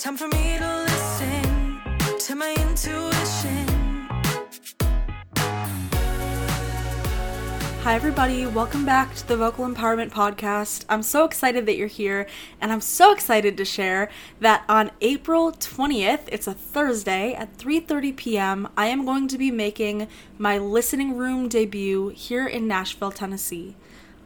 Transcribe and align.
Time 0.00 0.16
for 0.16 0.28
me 0.28 0.56
to 0.58 0.84
listen 0.84 1.80
to 2.20 2.36
my 2.36 2.54
intuition. 2.68 3.66
Hi, 7.82 7.94
everybody. 7.96 8.46
Welcome 8.46 8.84
back 8.84 9.12
to 9.16 9.26
the 9.26 9.36
Vocal 9.36 9.66
Empowerment 9.66 10.12
Podcast. 10.12 10.84
I'm 10.88 11.02
so 11.02 11.24
excited 11.24 11.66
that 11.66 11.76
you're 11.76 11.88
here, 11.88 12.28
and 12.60 12.70
I'm 12.70 12.80
so 12.80 13.10
excited 13.12 13.56
to 13.56 13.64
share 13.64 14.08
that 14.38 14.64
on 14.68 14.92
April 15.00 15.50
20th, 15.50 16.28
it's 16.30 16.46
a 16.46 16.54
Thursday 16.54 17.34
at 17.34 17.58
3:30 17.58 18.14
p.m., 18.14 18.68
I 18.76 18.86
am 18.86 19.04
going 19.04 19.26
to 19.26 19.36
be 19.36 19.50
making 19.50 20.06
my 20.38 20.58
listening 20.58 21.16
room 21.16 21.48
debut 21.48 22.10
here 22.10 22.46
in 22.46 22.68
Nashville, 22.68 23.10
Tennessee. 23.10 23.74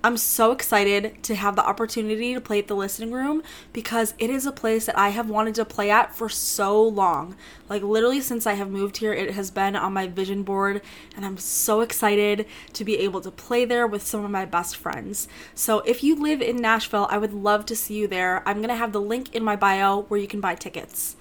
I'm 0.05 0.17
so 0.17 0.51
excited 0.51 1.23
to 1.23 1.37
have 1.37 1.55
the 1.55 1.65
opportunity 1.65 2.35
to 2.35 2.41
play 2.41 2.59
at 2.59 2.67
the 2.67 2.75
listening 2.75 3.13
room 3.13 3.41
because 3.73 4.15
it 4.19 4.31
is 4.31 4.47
a 4.47 4.51
place 4.51 4.87
that 4.87 4.99
I 4.99 5.11
have 5.11 5.31
wanted 5.31 5.55
to 5.57 5.65
play 5.65 5.93
at 5.93 6.13
for 6.13 6.29
so 6.29 6.83
long. 6.83 7.37
Like, 7.69 7.83
literally, 7.83 8.21
since 8.21 8.45
I 8.45 8.55
have 8.55 8.69
moved 8.69 8.97
here, 8.97 9.13
it 9.13 9.35
has 9.35 9.53
been 9.53 9.77
on 9.77 9.93
my 9.93 10.09
vision 10.09 10.43
board, 10.43 10.83
and 11.15 11.25
I'm 11.25 11.39
so 11.39 11.83
excited 11.83 12.47
to 12.73 12.85
be 12.85 12.99
able 12.99 13.21
to 13.21 13.31
play 13.31 13.65
there 13.65 13.87
with 13.87 14.05
some 14.05 14.25
of 14.25 14.31
my 14.33 14.45
best 14.45 14.77
friends. 14.77 15.29
So, 15.55 15.81
if 15.81 16.03
you 16.03 16.21
live 16.21 16.43
in 16.43 16.57
Nashville, 16.57 17.07
I 17.09 17.19
would 17.19 17.33
love 17.33 17.65
to 17.67 17.77
see 17.77 17.95
you 17.95 18.09
there. 18.09 18.43
I'm 18.45 18.61
gonna 18.61 18.75
have 18.75 18.93
the 18.93 19.01
link 19.01 19.33
in 19.33 19.45
my 19.45 19.55
bio 19.55 20.03
where 20.03 20.19
you 20.19 20.27
can 20.27 20.41
buy 20.41 20.57
tickets. 20.57 21.15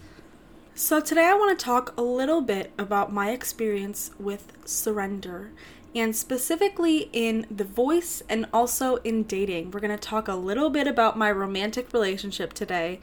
So, 0.74 1.00
today 1.00 1.26
I 1.26 1.36
want 1.36 1.58
to 1.58 1.64
talk 1.64 1.94
a 1.98 2.02
little 2.02 2.42
bit 2.42 2.72
about 2.80 3.14
my 3.14 3.30
experience 3.30 4.10
with 4.18 4.54
surrender 4.66 5.52
and 5.94 6.16
specifically 6.16 7.10
in 7.12 7.46
the 7.52 7.64
voice 7.64 8.24
and 8.30 8.46
also 8.54 8.98
in 8.98 9.24
dating. 9.24 9.72
We're 9.72 9.80
going 9.80 9.98
to 9.98 9.98
talk 9.98 10.28
a 10.28 10.36
little 10.36 10.70
bit 10.70 10.88
about 10.88 11.18
my 11.18 11.32
romantic 11.32 11.92
relationship 11.94 12.54
today. 12.54 13.00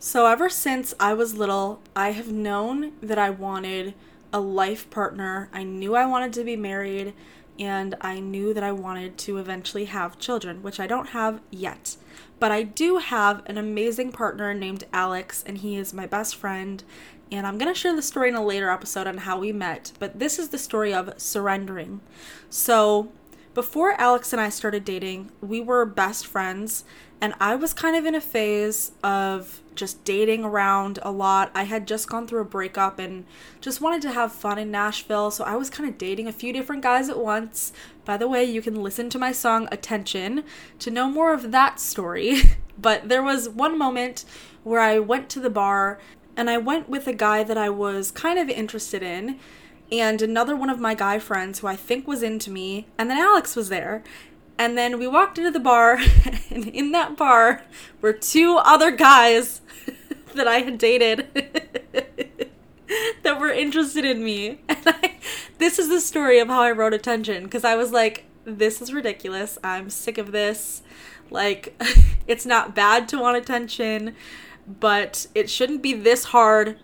So, 0.00 0.26
ever 0.26 0.48
since 0.48 0.94
I 1.00 1.14
was 1.14 1.36
little, 1.36 1.80
I 1.96 2.12
have 2.12 2.30
known 2.30 2.92
that 3.02 3.18
I 3.18 3.30
wanted 3.30 3.94
a 4.32 4.40
life 4.40 4.88
partner. 4.90 5.48
I 5.52 5.64
knew 5.64 5.96
I 5.96 6.06
wanted 6.06 6.32
to 6.34 6.44
be 6.44 6.54
married, 6.54 7.14
and 7.58 7.96
I 8.00 8.20
knew 8.20 8.54
that 8.54 8.62
I 8.62 8.72
wanted 8.72 9.18
to 9.18 9.38
eventually 9.38 9.86
have 9.86 10.18
children, 10.18 10.62
which 10.62 10.78
I 10.78 10.86
don't 10.86 11.08
have 11.08 11.40
yet. 11.50 11.96
But 12.38 12.52
I 12.52 12.62
do 12.62 12.98
have 12.98 13.42
an 13.46 13.58
amazing 13.58 14.12
partner 14.12 14.54
named 14.54 14.84
Alex, 14.92 15.42
and 15.44 15.58
he 15.58 15.76
is 15.76 15.92
my 15.92 16.06
best 16.06 16.36
friend, 16.36 16.84
and 17.30 17.46
I'm 17.46 17.58
going 17.58 17.72
to 17.72 17.78
share 17.78 17.94
the 17.94 18.02
story 18.02 18.28
in 18.28 18.34
a 18.34 18.44
later 18.44 18.70
episode 18.70 19.06
on 19.06 19.18
how 19.18 19.38
we 19.38 19.52
met, 19.52 19.92
but 19.98 20.18
this 20.18 20.38
is 20.38 20.48
the 20.48 20.58
story 20.58 20.94
of 20.94 21.14
surrendering. 21.20 22.00
So, 22.48 23.10
before 23.54 23.92
Alex 24.00 24.32
and 24.32 24.40
I 24.40 24.50
started 24.50 24.84
dating, 24.84 25.32
we 25.40 25.60
were 25.60 25.84
best 25.84 26.26
friends, 26.26 26.84
and 27.20 27.34
I 27.40 27.56
was 27.56 27.72
kind 27.72 27.96
of 27.96 28.06
in 28.06 28.14
a 28.14 28.20
phase 28.20 28.92
of 29.02 29.60
just 29.74 30.04
dating 30.04 30.44
around 30.44 30.98
a 31.02 31.10
lot. 31.10 31.50
I 31.54 31.64
had 31.64 31.86
just 31.86 32.08
gone 32.08 32.26
through 32.26 32.40
a 32.40 32.44
breakup 32.44 32.98
and 32.98 33.24
just 33.60 33.80
wanted 33.80 34.02
to 34.02 34.12
have 34.12 34.32
fun 34.32 34.58
in 34.58 34.70
Nashville, 34.70 35.30
so 35.30 35.44
I 35.44 35.56
was 35.56 35.70
kind 35.70 35.88
of 35.88 35.98
dating 35.98 36.28
a 36.28 36.32
few 36.32 36.52
different 36.52 36.82
guys 36.82 37.08
at 37.08 37.18
once. 37.18 37.72
By 38.04 38.16
the 38.16 38.28
way, 38.28 38.44
you 38.44 38.62
can 38.62 38.82
listen 38.82 39.10
to 39.10 39.18
my 39.18 39.32
song 39.32 39.68
Attention 39.70 40.44
to 40.78 40.90
know 40.90 41.08
more 41.08 41.32
of 41.32 41.50
that 41.50 41.80
story. 41.80 42.42
but 42.78 43.08
there 43.08 43.22
was 43.22 43.48
one 43.48 43.76
moment 43.76 44.24
where 44.62 44.80
I 44.80 44.98
went 44.98 45.28
to 45.30 45.40
the 45.40 45.50
bar 45.50 45.98
and 46.38 46.48
I 46.48 46.56
went 46.56 46.88
with 46.88 47.08
a 47.08 47.12
guy 47.12 47.42
that 47.42 47.58
I 47.58 47.68
was 47.68 48.12
kind 48.12 48.38
of 48.38 48.48
interested 48.48 49.02
in 49.02 49.40
and 49.90 50.22
another 50.22 50.54
one 50.54 50.70
of 50.70 50.78
my 50.78 50.94
guy 50.94 51.18
friends 51.18 51.58
who 51.58 51.66
I 51.66 51.74
think 51.74 52.06
was 52.06 52.22
into 52.22 52.50
me, 52.50 52.86
and 52.98 53.10
then 53.10 53.18
Alex 53.18 53.56
was 53.56 53.70
there. 53.70 54.04
And 54.58 54.76
then 54.76 54.98
we 54.98 55.06
walked 55.06 55.38
into 55.38 55.50
the 55.50 55.60
bar, 55.60 55.98
and 56.50 56.68
in 56.68 56.92
that 56.92 57.16
bar 57.16 57.62
were 58.00 58.12
two 58.12 58.56
other 58.58 58.90
guys 58.90 59.62
that 60.34 60.46
I 60.46 60.58
had 60.58 60.78
dated 60.78 61.26
that 63.22 63.40
were 63.40 63.50
interested 63.50 64.04
in 64.04 64.22
me. 64.22 64.60
And 64.68 64.82
I, 64.86 65.16
this 65.58 65.78
is 65.78 65.88
the 65.88 66.00
story 66.00 66.38
of 66.38 66.48
how 66.48 66.60
I 66.60 66.70
wrote 66.70 66.92
attention 66.92 67.44
because 67.44 67.64
I 67.64 67.76
was 67.76 67.92
like, 67.92 68.24
this 68.44 68.82
is 68.82 68.92
ridiculous. 68.92 69.58
I'm 69.64 69.90
sick 69.90 70.18
of 70.18 70.32
this. 70.32 70.82
Like, 71.30 71.80
it's 72.26 72.46
not 72.46 72.74
bad 72.74 73.08
to 73.08 73.18
want 73.18 73.36
attention 73.36 74.14
but 74.68 75.26
it 75.34 75.48
shouldn't 75.48 75.82
be 75.82 75.94
this 75.94 76.24
hard 76.24 76.78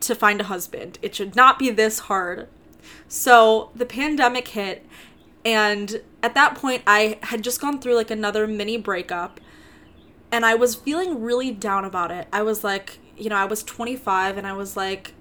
to 0.00 0.14
find 0.14 0.40
a 0.40 0.44
husband. 0.44 0.98
It 1.02 1.14
should 1.14 1.36
not 1.36 1.58
be 1.58 1.70
this 1.70 2.00
hard. 2.00 2.48
So 3.08 3.70
the 3.74 3.86
pandemic 3.86 4.48
hit, 4.48 4.84
and 5.44 6.02
at 6.22 6.34
that 6.34 6.54
point, 6.54 6.82
I 6.86 7.18
had 7.22 7.42
just 7.42 7.60
gone 7.60 7.80
through 7.80 7.94
like 7.94 8.10
another 8.10 8.46
mini 8.46 8.76
breakup, 8.76 9.40
and 10.30 10.44
I 10.44 10.54
was 10.54 10.74
feeling 10.74 11.22
really 11.22 11.50
down 11.52 11.84
about 11.84 12.10
it. 12.10 12.26
I 12.32 12.42
was 12.42 12.64
like, 12.64 12.98
you 13.16 13.28
know, 13.28 13.36
I 13.36 13.44
was 13.44 13.62
25, 13.62 14.38
and 14.38 14.46
I 14.46 14.54
was 14.54 14.76
like, 14.76 15.14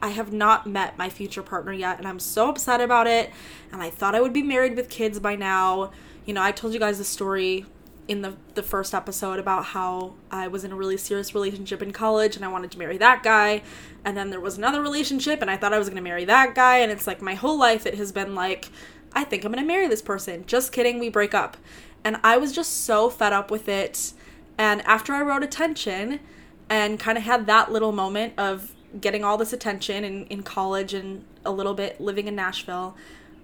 I 0.00 0.08
have 0.08 0.32
not 0.32 0.66
met 0.66 0.96
my 0.96 1.10
future 1.10 1.42
partner 1.42 1.72
yet, 1.72 1.98
and 1.98 2.08
I'm 2.08 2.18
so 2.18 2.48
upset 2.48 2.80
about 2.80 3.06
it. 3.06 3.30
And 3.70 3.82
I 3.82 3.90
thought 3.90 4.14
I 4.14 4.20
would 4.20 4.32
be 4.32 4.42
married 4.42 4.74
with 4.74 4.88
kids 4.88 5.20
by 5.20 5.36
now. 5.36 5.92
You 6.24 6.34
know, 6.34 6.42
I 6.42 6.52
told 6.52 6.72
you 6.72 6.80
guys 6.80 6.98
the 6.98 7.04
story 7.04 7.66
in 8.10 8.22
the 8.22 8.34
the 8.54 8.62
first 8.62 8.92
episode 8.92 9.38
about 9.38 9.66
how 9.66 10.14
I 10.32 10.48
was 10.48 10.64
in 10.64 10.72
a 10.72 10.74
really 10.74 10.96
serious 10.96 11.32
relationship 11.32 11.80
in 11.80 11.92
college 11.92 12.34
and 12.34 12.44
I 12.44 12.48
wanted 12.48 12.72
to 12.72 12.78
marry 12.78 12.98
that 12.98 13.22
guy 13.22 13.62
and 14.04 14.16
then 14.16 14.30
there 14.30 14.40
was 14.40 14.58
another 14.58 14.82
relationship 14.82 15.40
and 15.40 15.48
I 15.48 15.56
thought 15.56 15.72
I 15.72 15.78
was 15.78 15.88
going 15.88 15.96
to 15.96 16.02
marry 16.02 16.24
that 16.24 16.56
guy 16.56 16.78
and 16.78 16.90
it's 16.90 17.06
like 17.06 17.22
my 17.22 17.34
whole 17.34 17.56
life 17.56 17.86
it 17.86 17.94
has 17.94 18.10
been 18.10 18.34
like 18.34 18.68
I 19.12 19.22
think 19.22 19.44
I'm 19.44 19.52
going 19.52 19.62
to 19.62 19.66
marry 19.66 19.88
this 19.88 20.02
person. 20.02 20.44
Just 20.46 20.72
kidding, 20.72 20.98
we 20.98 21.08
break 21.08 21.34
up. 21.34 21.56
And 22.04 22.18
I 22.22 22.36
was 22.36 22.52
just 22.52 22.84
so 22.84 23.10
fed 23.10 23.32
up 23.32 23.50
with 23.50 23.68
it. 23.68 24.12
And 24.58 24.82
after 24.82 25.12
I 25.12 25.22
wrote 25.22 25.42
attention 25.42 26.20
and 26.68 26.98
kind 26.98 27.18
of 27.18 27.24
had 27.24 27.46
that 27.46 27.72
little 27.72 27.92
moment 27.92 28.34
of 28.38 28.72
getting 29.00 29.24
all 29.24 29.36
this 29.36 29.52
attention 29.52 30.04
in, 30.04 30.26
in 30.26 30.42
college 30.42 30.94
and 30.94 31.24
a 31.44 31.50
little 31.50 31.74
bit 31.74 32.00
living 32.00 32.28
in 32.28 32.36
Nashville, 32.36 32.96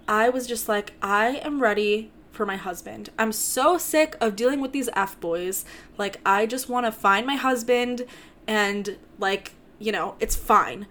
I 0.09 0.28
was 0.28 0.47
just 0.47 0.69
like, 0.69 0.93
I 1.03 1.41
am 1.43 1.60
ready 1.60 2.10
for 2.36 2.47
my 2.47 2.56
husband. 2.56 3.10
I'm 3.19 3.32
so 3.32 3.78
sick 3.78 4.16
of 4.20 4.36
dealing 4.36 4.60
with 4.60 4.72
these 4.72 4.88
F 4.94 5.19
boys. 5.19 5.64
Like, 5.98 6.20
I 6.24 6.47
just 6.47 6.69
want 6.69 6.86
to 6.86 6.92
find 6.92 7.26
my 7.26 7.36
husband 7.36 8.06
and, 8.47 8.97
like, 9.19 9.54
you 9.78 9.91
know, 9.92 10.14
it's 10.20 10.36
fine. 10.36 10.86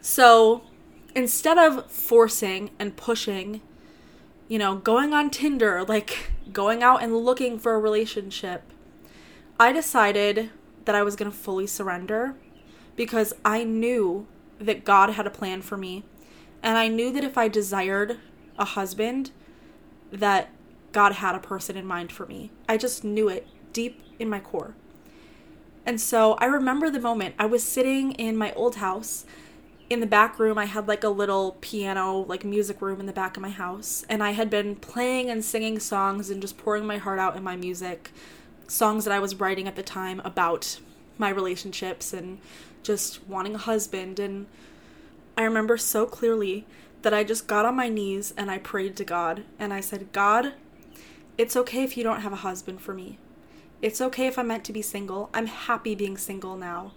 So 0.00 0.62
instead 1.14 1.58
of 1.58 1.90
forcing 1.90 2.70
and 2.78 2.96
pushing, 2.96 3.60
you 4.48 4.58
know, 4.58 4.76
going 4.76 5.12
on 5.12 5.30
Tinder, 5.30 5.84
like 5.84 6.32
going 6.52 6.82
out 6.82 7.02
and 7.02 7.16
looking 7.16 7.58
for 7.58 7.74
a 7.74 7.78
relationship, 7.78 8.62
I 9.58 9.72
decided 9.72 10.50
that 10.84 10.94
I 10.94 11.02
was 11.02 11.16
going 11.16 11.30
to 11.30 11.36
fully 11.36 11.66
surrender 11.66 12.34
because 12.94 13.32
I 13.44 13.64
knew 13.64 14.26
that 14.58 14.84
God 14.84 15.10
had 15.10 15.26
a 15.26 15.30
plan 15.30 15.62
for 15.62 15.76
me. 15.76 16.04
And 16.62 16.78
I 16.78 16.88
knew 16.88 17.12
that 17.12 17.24
if 17.24 17.36
I 17.36 17.48
desired 17.48 18.18
a 18.58 18.64
husband, 18.64 19.30
that 20.16 20.50
God 20.92 21.12
had 21.12 21.34
a 21.34 21.38
person 21.40 21.76
in 21.76 21.86
mind 21.86 22.12
for 22.12 22.26
me. 22.26 22.50
I 22.68 22.76
just 22.76 23.04
knew 23.04 23.28
it 23.28 23.46
deep 23.72 24.02
in 24.18 24.28
my 24.28 24.40
core. 24.40 24.74
And 25.84 26.00
so 26.00 26.34
I 26.34 26.46
remember 26.46 26.90
the 26.90 27.00
moment 27.00 27.34
I 27.38 27.46
was 27.46 27.62
sitting 27.62 28.12
in 28.12 28.36
my 28.36 28.52
old 28.54 28.76
house. 28.76 29.24
In 29.88 30.00
the 30.00 30.06
back 30.06 30.38
room, 30.38 30.58
I 30.58 30.64
had 30.64 30.88
like 30.88 31.04
a 31.04 31.08
little 31.08 31.58
piano, 31.60 32.18
like 32.18 32.44
music 32.44 32.82
room 32.82 32.98
in 32.98 33.06
the 33.06 33.12
back 33.12 33.36
of 33.36 33.42
my 33.42 33.50
house. 33.50 34.04
And 34.08 34.22
I 34.22 34.32
had 34.32 34.50
been 34.50 34.74
playing 34.74 35.30
and 35.30 35.44
singing 35.44 35.78
songs 35.78 36.28
and 36.28 36.42
just 36.42 36.58
pouring 36.58 36.86
my 36.86 36.96
heart 36.98 37.20
out 37.20 37.36
in 37.36 37.44
my 37.44 37.54
music. 37.54 38.10
Songs 38.66 39.04
that 39.04 39.12
I 39.12 39.20
was 39.20 39.36
writing 39.36 39.68
at 39.68 39.76
the 39.76 39.82
time 39.84 40.20
about 40.24 40.80
my 41.18 41.28
relationships 41.28 42.12
and 42.12 42.38
just 42.82 43.24
wanting 43.28 43.54
a 43.54 43.58
husband. 43.58 44.18
And 44.18 44.46
I 45.36 45.44
remember 45.44 45.76
so 45.76 46.04
clearly 46.04 46.66
that 47.06 47.14
I 47.14 47.22
just 47.22 47.46
got 47.46 47.64
on 47.64 47.76
my 47.76 47.88
knees 47.88 48.34
and 48.36 48.50
I 48.50 48.58
prayed 48.58 48.96
to 48.96 49.04
God 49.04 49.44
and 49.60 49.72
I 49.72 49.78
said, 49.78 50.10
God, 50.10 50.54
it's 51.38 51.54
okay 51.54 51.84
if 51.84 51.96
you 51.96 52.02
don't 52.02 52.22
have 52.22 52.32
a 52.32 52.42
husband 52.42 52.80
for 52.80 52.92
me. 52.92 53.20
It's 53.80 54.00
okay 54.00 54.26
if 54.26 54.40
I'm 54.40 54.48
meant 54.48 54.64
to 54.64 54.72
be 54.72 54.82
single. 54.82 55.30
I'm 55.32 55.46
happy 55.46 55.94
being 55.94 56.16
single 56.16 56.56
now. 56.56 56.94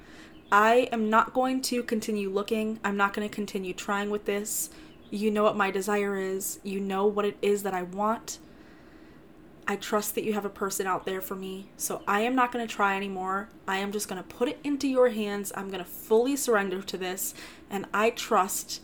I 0.51 0.89
am 0.91 1.11
not 1.11 1.35
going 1.35 1.61
to 1.61 1.83
continue 1.83 2.31
looking. 2.31 2.79
I'm 2.83 2.97
not 2.97 3.13
going 3.13 3.29
to 3.29 3.31
continue 3.31 3.71
trying 3.71 4.09
with 4.09 4.25
this. 4.25 4.71
You 5.11 5.29
know 5.29 5.43
what 5.43 5.55
my 5.55 5.69
desire 5.69 6.17
is. 6.17 6.59
You 6.63 6.79
know 6.79 7.05
what 7.05 7.25
it 7.25 7.37
is 7.43 7.61
that 7.61 7.75
I 7.75 7.83
want. 7.83 8.39
I 9.67 9.75
trust 9.75 10.15
that 10.15 10.23
you 10.23 10.33
have 10.33 10.43
a 10.43 10.49
person 10.49 10.87
out 10.87 11.05
there 11.05 11.21
for 11.21 11.35
me. 11.35 11.69
So 11.77 12.01
I 12.07 12.21
am 12.21 12.33
not 12.33 12.51
going 12.51 12.67
to 12.67 12.75
try 12.75 12.97
anymore. 12.97 13.49
I 13.67 13.77
am 13.77 13.91
just 13.91 14.07
going 14.07 14.19
to 14.19 14.27
put 14.27 14.49
it 14.49 14.57
into 14.63 14.87
your 14.87 15.09
hands. 15.09 15.51
I'm 15.53 15.67
going 15.67 15.83
to 15.83 15.87
fully 15.87 16.35
surrender 16.35 16.81
to 16.81 16.97
this. 16.97 17.35
And 17.69 17.85
I 17.93 18.09
trust 18.09 18.81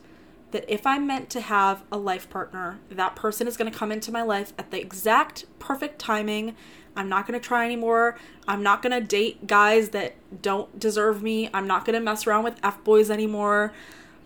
that 0.52 0.66
if 0.68 0.86
I'm 0.86 1.06
meant 1.06 1.30
to 1.32 1.42
have 1.42 1.84
a 1.92 1.98
life 1.98 2.30
partner, 2.30 2.80
that 2.90 3.16
person 3.16 3.48
is 3.48 3.58
going 3.58 3.72
to 3.72 3.78
come 3.78 3.92
into 3.92 4.12
my 4.12 4.22
life 4.22 4.54
at 4.58 4.72
the 4.72 4.80
exact 4.80 5.46
perfect 5.60 6.00
timing. 6.00 6.56
I'm 6.96 7.10
not 7.10 7.28
going 7.28 7.40
to 7.40 7.46
try 7.46 7.66
anymore. 7.66 8.18
I'm 8.48 8.64
not 8.64 8.82
going 8.82 8.92
to 8.92 9.06
date 9.06 9.48
guys 9.48 9.90
that 9.90 10.16
don't 10.42 10.80
deserve 10.80 11.22
me. 11.22 11.50
I'm 11.54 11.68
not 11.68 11.86
going 11.86 11.96
to 11.96 12.00
mess 12.00 12.26
around 12.26 12.44
with 12.44 12.60
F 12.64 12.84
boys 12.84 13.12
anymore. 13.12 13.74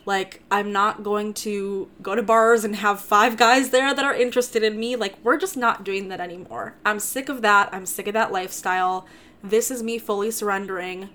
Like, 0.06 0.42
I'm 0.50 0.72
not 0.72 1.04
going 1.04 1.34
to 1.36 1.90
go 2.02 2.16
to 2.16 2.24
bars 2.24 2.64
and 2.64 2.76
have 2.78 3.00
five 3.02 3.38
guys 3.38 3.70
there 3.70 3.94
that 3.94 4.06
are 4.06 4.14
interested 4.14 4.64
in 4.64 4.80
me. 4.80 4.96
Like, 4.96 5.16
we're 5.24 5.38
just 5.38 5.58
not 5.58 5.84
doing 5.84 6.08
that 6.10 6.20
anymore. 6.20 6.76
I'm 6.86 7.00
sick 7.00 7.30
of 7.30 7.42
that. 7.42 7.70
I'm 7.72 7.86
sick 7.86 8.08
of 8.08 8.14
that 8.14 8.32
lifestyle. 8.32 9.06
This 9.44 9.70
is 9.70 9.84
me 9.84 9.98
fully 10.00 10.32
surrendering. 10.32 11.10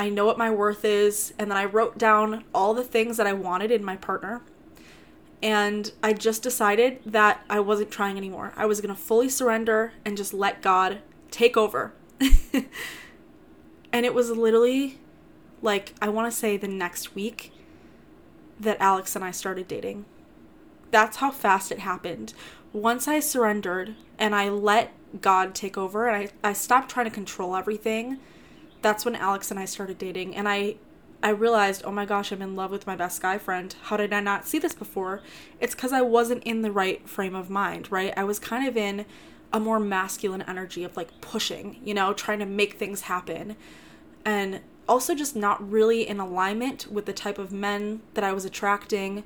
I 0.00 0.08
know 0.08 0.24
what 0.24 0.38
my 0.38 0.50
worth 0.50 0.82
is. 0.82 1.34
And 1.38 1.50
then 1.50 1.58
I 1.58 1.66
wrote 1.66 1.98
down 1.98 2.44
all 2.54 2.72
the 2.72 2.82
things 2.82 3.18
that 3.18 3.26
I 3.26 3.34
wanted 3.34 3.70
in 3.70 3.84
my 3.84 3.96
partner. 3.96 4.40
And 5.42 5.92
I 6.02 6.14
just 6.14 6.42
decided 6.42 7.00
that 7.04 7.44
I 7.50 7.60
wasn't 7.60 7.90
trying 7.90 8.16
anymore. 8.16 8.54
I 8.56 8.64
was 8.64 8.80
going 8.80 8.94
to 8.94 8.98
fully 8.98 9.28
surrender 9.28 9.92
and 10.02 10.16
just 10.16 10.32
let 10.32 10.62
God 10.62 11.02
take 11.30 11.58
over. 11.58 11.92
and 13.92 14.06
it 14.06 14.14
was 14.14 14.30
literally 14.30 14.98
like, 15.60 15.92
I 16.00 16.08
want 16.08 16.32
to 16.32 16.36
say 16.36 16.56
the 16.56 16.66
next 16.66 17.14
week 17.14 17.52
that 18.58 18.80
Alex 18.80 19.14
and 19.14 19.22
I 19.22 19.32
started 19.32 19.68
dating. 19.68 20.06
That's 20.90 21.18
how 21.18 21.30
fast 21.30 21.70
it 21.70 21.80
happened. 21.80 22.32
Once 22.72 23.06
I 23.06 23.20
surrendered 23.20 23.96
and 24.18 24.34
I 24.34 24.48
let 24.48 24.94
God 25.20 25.54
take 25.54 25.76
over 25.76 26.08
and 26.08 26.30
I, 26.42 26.48
I 26.48 26.54
stopped 26.54 26.90
trying 26.90 27.04
to 27.04 27.10
control 27.10 27.54
everything, 27.54 28.18
that's 28.82 29.04
when 29.04 29.16
Alex 29.16 29.50
and 29.50 29.60
I 29.60 29.64
started 29.64 29.98
dating. 29.98 30.36
And 30.36 30.48
I 30.48 30.76
I 31.22 31.30
realized, 31.30 31.82
oh 31.84 31.92
my 31.92 32.06
gosh, 32.06 32.32
I'm 32.32 32.40
in 32.40 32.56
love 32.56 32.70
with 32.70 32.86
my 32.86 32.96
best 32.96 33.20
guy 33.20 33.36
friend. 33.36 33.74
How 33.82 33.98
did 33.98 34.12
I 34.12 34.20
not 34.20 34.48
see 34.48 34.58
this 34.58 34.74
before? 34.74 35.20
It's 35.60 35.74
because 35.74 35.92
I 35.92 36.00
wasn't 36.00 36.42
in 36.44 36.62
the 36.62 36.72
right 36.72 37.06
frame 37.06 37.34
of 37.34 37.50
mind, 37.50 37.92
right? 37.92 38.14
I 38.16 38.24
was 38.24 38.38
kind 38.38 38.66
of 38.66 38.76
in 38.76 39.04
a 39.52 39.60
more 39.60 39.78
masculine 39.78 40.42
energy 40.42 40.82
of 40.82 40.96
like 40.96 41.20
pushing, 41.20 41.78
you 41.84 41.92
know, 41.92 42.14
trying 42.14 42.38
to 42.38 42.46
make 42.46 42.74
things 42.74 43.02
happen. 43.02 43.56
And 44.24 44.60
also 44.88 45.14
just 45.14 45.36
not 45.36 45.70
really 45.70 46.08
in 46.08 46.20
alignment 46.20 46.90
with 46.90 47.04
the 47.04 47.12
type 47.12 47.38
of 47.38 47.52
men 47.52 48.00
that 48.14 48.24
I 48.24 48.32
was 48.32 48.44
attracting 48.46 49.24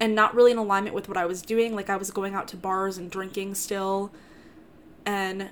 and 0.00 0.14
not 0.14 0.34
really 0.34 0.50
in 0.50 0.58
alignment 0.58 0.94
with 0.94 1.08
what 1.08 1.16
I 1.16 1.24
was 1.24 1.40
doing. 1.40 1.74
Like 1.76 1.88
I 1.88 1.96
was 1.96 2.10
going 2.10 2.34
out 2.34 2.48
to 2.48 2.56
bars 2.56 2.98
and 2.98 3.10
drinking 3.10 3.54
still. 3.54 4.10
And, 5.04 5.50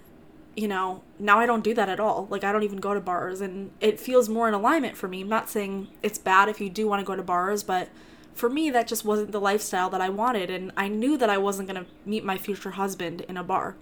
you 0.56 0.68
know, 0.68 1.02
now 1.18 1.38
I 1.38 1.46
don't 1.46 1.64
do 1.64 1.74
that 1.74 1.88
at 1.88 2.00
all. 2.00 2.26
Like 2.30 2.44
I 2.44 2.52
don't 2.52 2.62
even 2.62 2.78
go 2.78 2.94
to 2.94 3.00
bars 3.00 3.40
and 3.40 3.70
it 3.80 3.98
feels 3.98 4.28
more 4.28 4.48
in 4.48 4.54
alignment 4.54 4.96
for 4.96 5.08
me. 5.08 5.22
I'm 5.22 5.28
not 5.28 5.50
saying 5.50 5.88
it's 6.02 6.18
bad 6.18 6.48
if 6.48 6.60
you 6.60 6.70
do 6.70 6.86
want 6.86 7.00
to 7.00 7.06
go 7.06 7.16
to 7.16 7.22
bars, 7.22 7.62
but 7.62 7.88
for 8.34 8.48
me 8.48 8.70
that 8.70 8.86
just 8.86 9.04
wasn't 9.04 9.32
the 9.32 9.40
lifestyle 9.40 9.90
that 9.90 10.00
I 10.00 10.08
wanted 10.08 10.50
and 10.50 10.72
I 10.76 10.88
knew 10.88 11.16
that 11.18 11.30
I 11.30 11.38
wasn't 11.38 11.68
going 11.68 11.84
to 11.84 11.90
meet 12.04 12.24
my 12.24 12.38
future 12.38 12.72
husband 12.72 13.22
in 13.22 13.36
a 13.36 13.44
bar. 13.44 13.76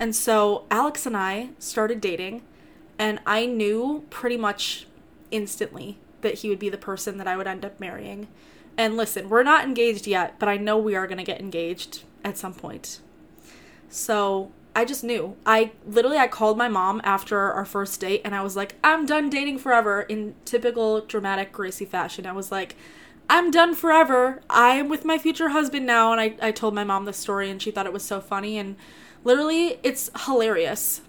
And 0.00 0.14
so 0.14 0.64
Alex 0.70 1.06
and 1.06 1.16
I 1.16 1.50
started 1.58 2.00
dating 2.00 2.42
and 2.98 3.20
I 3.26 3.46
knew 3.46 4.04
pretty 4.10 4.36
much 4.36 4.86
instantly 5.30 5.98
that 6.20 6.34
he 6.34 6.48
would 6.48 6.58
be 6.58 6.68
the 6.68 6.78
person 6.78 7.16
that 7.18 7.28
I 7.28 7.36
would 7.36 7.46
end 7.46 7.64
up 7.64 7.78
marrying. 7.80 8.28
And 8.76 8.96
listen, 8.96 9.28
we're 9.28 9.42
not 9.42 9.64
engaged 9.64 10.06
yet, 10.06 10.38
but 10.38 10.48
I 10.48 10.56
know 10.56 10.78
we 10.78 10.94
are 10.94 11.06
going 11.06 11.18
to 11.18 11.24
get 11.24 11.40
engaged 11.40 12.02
at 12.24 12.38
some 12.38 12.54
point. 12.54 13.00
So 13.88 14.52
I 14.78 14.84
just 14.84 15.02
knew. 15.02 15.36
I 15.44 15.72
literally 15.84 16.18
I 16.18 16.28
called 16.28 16.56
my 16.56 16.68
mom 16.68 17.00
after 17.02 17.36
our 17.50 17.64
first 17.64 18.00
date 18.00 18.20
and 18.24 18.32
I 18.32 18.44
was 18.44 18.54
like, 18.54 18.76
I'm 18.84 19.06
done 19.06 19.28
dating 19.28 19.58
forever 19.58 20.02
in 20.02 20.36
typical 20.44 21.00
dramatic 21.00 21.50
Gracie 21.50 21.84
fashion. 21.84 22.26
I 22.26 22.32
was 22.32 22.52
like, 22.52 22.76
I'm 23.28 23.50
done 23.50 23.74
forever. 23.74 24.40
I'm 24.48 24.88
with 24.88 25.04
my 25.04 25.18
future 25.18 25.48
husband 25.48 25.84
now. 25.84 26.12
And 26.12 26.20
I, 26.20 26.36
I 26.40 26.52
told 26.52 26.74
my 26.74 26.84
mom 26.84 27.06
the 27.06 27.12
story 27.12 27.50
and 27.50 27.60
she 27.60 27.72
thought 27.72 27.86
it 27.86 27.92
was 27.92 28.04
so 28.04 28.20
funny. 28.20 28.56
And 28.56 28.76
literally, 29.24 29.80
it's 29.82 30.10
hilarious 30.26 31.00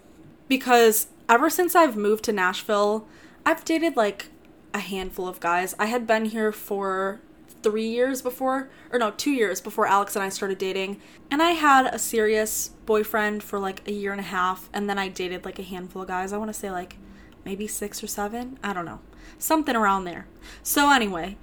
because 0.47 1.05
ever 1.29 1.47
since 1.47 1.75
I've 1.75 1.95
moved 1.95 2.23
to 2.23 2.33
Nashville, 2.33 3.07
I've 3.45 3.63
dated 3.63 3.95
like 3.95 4.29
a 4.73 4.79
handful 4.79 5.27
of 5.27 5.39
guys. 5.39 5.75
I 5.77 5.85
had 5.85 6.07
been 6.07 6.25
here 6.25 6.51
for 6.51 7.21
three 7.61 7.87
years 7.87 8.21
before, 8.21 8.69
or 8.91 8.99
no, 8.99 9.11
two 9.11 9.31
years 9.31 9.61
before 9.61 9.85
Alex 9.85 10.15
and 10.15 10.23
I 10.23 10.29
started 10.29 10.57
dating. 10.57 11.01
And 11.29 11.41
I 11.41 11.51
had 11.51 11.93
a 11.93 11.99
serious 11.99 12.71
boyfriend 12.85 13.43
for 13.43 13.59
like 13.59 13.87
a 13.87 13.91
year 13.91 14.11
and 14.11 14.21
a 14.21 14.23
half, 14.23 14.69
and 14.73 14.89
then 14.89 14.97
I 14.97 15.07
dated 15.07 15.45
like 15.45 15.59
a 15.59 15.63
handful 15.63 16.03
of 16.03 16.07
guys. 16.07 16.33
I 16.33 16.37
want 16.37 16.49
to 16.49 16.59
say 16.59 16.71
like 16.71 16.97
maybe 17.45 17.67
six 17.67 18.03
or 18.03 18.07
seven. 18.07 18.59
I 18.63 18.73
don't 18.73 18.85
know. 18.85 18.99
Something 19.37 19.75
around 19.75 20.05
there. 20.05 20.27
So, 20.63 20.91
anyway, 20.91 21.37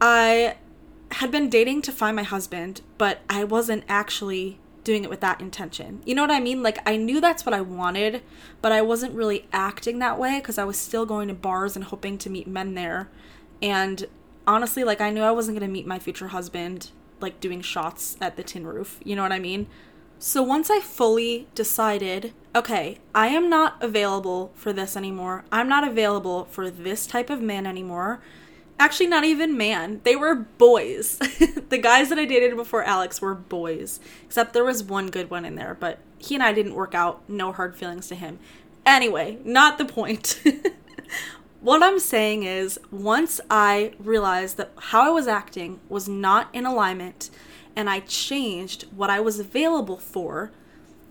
I 0.00 0.56
had 1.12 1.30
been 1.30 1.48
dating 1.48 1.82
to 1.82 1.92
find 1.92 2.16
my 2.16 2.22
husband, 2.22 2.80
but 2.98 3.20
I 3.28 3.44
wasn't 3.44 3.84
actually 3.88 4.58
doing 4.84 5.02
it 5.02 5.10
with 5.10 5.20
that 5.20 5.40
intention. 5.40 6.02
You 6.04 6.14
know 6.14 6.22
what 6.22 6.30
I 6.30 6.40
mean? 6.40 6.62
Like 6.62 6.78
I 6.86 6.96
knew 6.96 7.20
that's 7.20 7.44
what 7.44 7.54
I 7.54 7.62
wanted, 7.62 8.22
but 8.60 8.70
I 8.70 8.82
wasn't 8.82 9.14
really 9.14 9.48
acting 9.52 9.98
that 9.98 10.18
way 10.18 10.38
because 10.38 10.58
I 10.58 10.64
was 10.64 10.76
still 10.76 11.06
going 11.06 11.28
to 11.28 11.34
bars 11.34 11.74
and 11.74 11.86
hoping 11.86 12.18
to 12.18 12.30
meet 12.30 12.46
men 12.46 12.74
there. 12.74 13.08
And 13.62 14.06
honestly, 14.46 14.84
like 14.84 15.00
I 15.00 15.10
knew 15.10 15.22
I 15.22 15.30
wasn't 15.30 15.58
going 15.58 15.68
to 15.68 15.72
meet 15.72 15.86
my 15.86 15.98
future 15.98 16.28
husband 16.28 16.90
like 17.20 17.40
doing 17.40 17.60
shots 17.60 18.16
at 18.20 18.36
the 18.36 18.42
tin 18.42 18.66
roof. 18.66 19.00
You 19.04 19.16
know 19.16 19.22
what 19.22 19.32
I 19.32 19.38
mean? 19.38 19.66
So 20.18 20.42
once 20.42 20.70
I 20.70 20.80
fully 20.80 21.48
decided, 21.54 22.32
okay, 22.54 22.98
I 23.14 23.28
am 23.28 23.50
not 23.50 23.82
available 23.82 24.52
for 24.54 24.72
this 24.72 24.96
anymore. 24.96 25.44
I'm 25.52 25.68
not 25.68 25.86
available 25.86 26.46
for 26.46 26.70
this 26.70 27.06
type 27.06 27.30
of 27.30 27.40
man 27.40 27.66
anymore 27.66 28.20
actually 28.78 29.06
not 29.06 29.24
even 29.24 29.56
man 29.56 30.00
they 30.04 30.16
were 30.16 30.34
boys 30.34 31.18
the 31.68 31.78
guys 31.78 32.08
that 32.08 32.18
i 32.18 32.24
dated 32.24 32.56
before 32.56 32.82
alex 32.82 33.20
were 33.20 33.34
boys 33.34 34.00
except 34.24 34.52
there 34.52 34.64
was 34.64 34.82
one 34.82 35.08
good 35.08 35.30
one 35.30 35.44
in 35.44 35.54
there 35.54 35.76
but 35.78 35.98
he 36.18 36.34
and 36.34 36.42
i 36.42 36.52
didn't 36.52 36.74
work 36.74 36.94
out 36.94 37.22
no 37.28 37.52
hard 37.52 37.76
feelings 37.76 38.08
to 38.08 38.14
him 38.14 38.38
anyway 38.84 39.38
not 39.44 39.78
the 39.78 39.84
point 39.84 40.42
what 41.64 41.82
i'm 41.82 41.98
saying 41.98 42.44
is 42.44 42.78
once 42.90 43.40
i 43.50 43.92
realized 43.98 44.56
that 44.56 44.70
how 44.76 45.02
i 45.02 45.10
was 45.10 45.26
acting 45.26 45.80
was 45.88 46.08
not 46.08 46.48
in 46.52 46.64
alignment 46.64 47.30
and 47.74 47.90
i 47.90 47.98
changed 48.00 48.84
what 48.94 49.10
i 49.10 49.18
was 49.18 49.40
available 49.40 49.96
for 49.96 50.52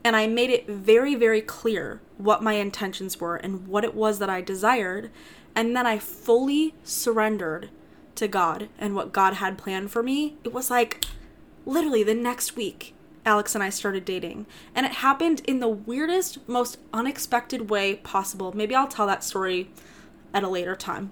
and 0.04 0.16
i 0.16 0.26
made 0.26 0.50
it 0.50 0.68
very 0.68 1.16
very 1.16 1.42
clear 1.42 2.00
what 2.18 2.42
my 2.42 2.54
intentions 2.54 3.20
were 3.20 3.36
and 3.36 3.68
what 3.68 3.84
it 3.84 3.94
was 3.94 4.20
that 4.20 4.30
i 4.30 4.40
desired 4.40 5.10
and 5.56 5.76
then 5.76 5.86
I 5.86 6.00
fully 6.00 6.74
surrendered 6.84 7.70
to 8.16 8.28
God 8.28 8.70
and 8.78 8.96
what 8.96 9.14
God 9.14 9.36
had 9.36 9.58
planned 9.58 9.92
for 9.92 10.04
me, 10.04 10.38
it 10.44 10.54
was 10.54 10.70
like 10.70 11.04
literally 11.66 12.04
the 12.04 12.14
next 12.14 12.56
week, 12.56 12.94
Alex 13.26 13.56
and 13.56 13.64
I 13.64 13.70
started 13.70 14.06
dating. 14.06 14.46
And 14.76 14.86
it 14.86 14.94
happened 14.94 15.42
in 15.46 15.60
the 15.60 15.70
weirdest, 15.70 16.48
most 16.48 16.78
unexpected 16.92 17.70
way 17.70 17.96
possible. 17.96 18.56
Maybe 18.56 18.76
I'll 18.76 18.88
tell 18.88 19.08
that 19.08 19.24
story 19.24 19.70
at 20.34 20.44
a 20.44 20.50
later 20.50 20.76
time. 20.76 21.12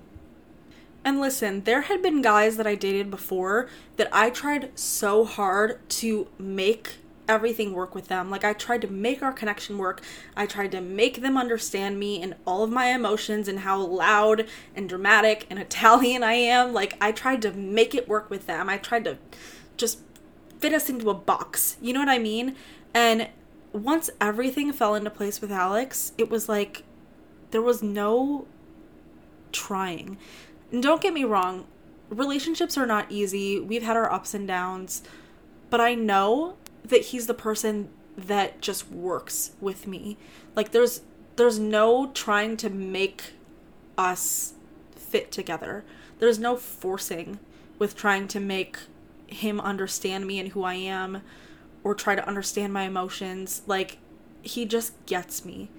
And 1.04 1.20
listen, 1.20 1.64
there 1.64 1.82
had 1.82 2.02
been 2.02 2.22
guys 2.22 2.58
that 2.58 2.68
I 2.68 2.76
dated 2.76 3.10
before 3.10 3.68
that 3.98 4.10
I 4.12 4.30
tried 4.30 4.78
so 4.78 5.26
hard 5.26 5.88
to 5.90 6.28
make 6.38 6.98
everything 7.28 7.74
work 7.74 7.96
with 7.96 8.08
them. 8.08 8.30
Like 8.30 8.44
I 8.44 8.54
tried 8.54 8.82
to 8.82 8.88
make 8.88 9.24
our 9.24 9.32
connection 9.32 9.78
work. 9.78 10.02
I 10.36 10.46
tried 10.46 10.72
to 10.74 10.82
make 10.82 11.22
them 11.22 11.38
understand 11.38 12.00
me 12.00 12.22
and 12.22 12.36
all 12.46 12.64
of 12.64 12.70
my 12.70 12.88
emotions 12.88 13.48
and 13.48 13.60
how 13.60 13.80
loud 13.80 14.48
and 14.76 14.88
dramatic 14.88 15.48
and 15.50 15.58
Italian 15.68 16.24
I 16.24 16.34
am. 16.34 16.74
Like 16.74 16.98
I 17.02 17.12
tried 17.12 17.42
to 17.44 17.52
make 17.52 17.96
it 17.96 18.08
work 18.08 18.30
with 18.30 18.46
them. 18.46 18.70
I 18.70 18.78
tried 18.78 19.06
to 19.06 19.18
just 19.78 20.00
fit 20.60 20.74
us 20.74 20.90
into 20.90 21.10
a 21.10 21.16
box. 21.16 21.78
You 21.82 21.94
know 21.94 22.02
what 22.02 22.10
I 22.10 22.20
mean? 22.20 22.56
And 22.94 23.30
once 23.74 24.10
everything 24.20 24.72
fell 24.74 24.96
into 24.96 25.10
place 25.10 25.42
with 25.42 25.52
Alex, 25.52 26.12
it 26.18 26.30
was 26.30 26.50
like 26.50 26.84
there 27.52 27.62
was 27.62 27.82
no 27.82 28.46
trying. 29.52 30.18
And 30.72 30.82
don't 30.82 31.02
get 31.02 31.14
me 31.14 31.24
wrong, 31.24 31.66
relationships 32.10 32.78
are 32.78 32.86
not 32.86 33.12
easy. 33.12 33.60
We've 33.60 33.84
had 33.84 33.98
our 33.98 34.12
ups 34.12 34.34
and 34.34 34.48
downs. 34.48 35.04
But 35.70 35.82
I 35.82 35.96
know 35.96 36.58
that 36.84 37.06
he's 37.06 37.28
the 37.28 37.34
person 37.34 37.90
that 38.18 38.62
just 38.62 38.90
works 38.92 39.52
with 39.62 39.88
me. 39.88 40.18
Like 40.56 40.72
there's 40.72 41.02
there's 41.38 41.60
no 41.60 42.12
trying 42.14 42.58
to 42.58 42.70
make 42.70 43.34
us 43.98 44.54
fit 44.96 45.32
together. 45.32 45.84
There's 46.20 46.40
no 46.40 46.56
forcing 46.56 47.40
with 47.80 47.96
trying 47.96 48.28
to 48.30 48.40
make 48.40 48.78
him 49.28 49.60
understand 49.60 50.28
me 50.28 50.40
and 50.40 50.50
who 50.50 50.64
I 50.64 50.76
am 50.76 51.22
or 51.84 51.96
try 51.96 52.16
to 52.16 52.28
understand 52.28 52.74
my 52.74 52.84
emotions. 52.84 53.62
Like 53.66 53.98
he 54.42 54.66
just 54.66 54.94
gets 55.06 55.46
me. 55.46 55.70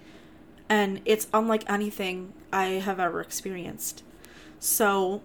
And 0.73 1.02
it's 1.05 1.26
unlike 1.35 1.69
anything 1.69 2.33
I 2.50 2.64
have 2.87 2.99
ever 2.99 3.21
experienced. 3.21 4.02
So 4.59 5.21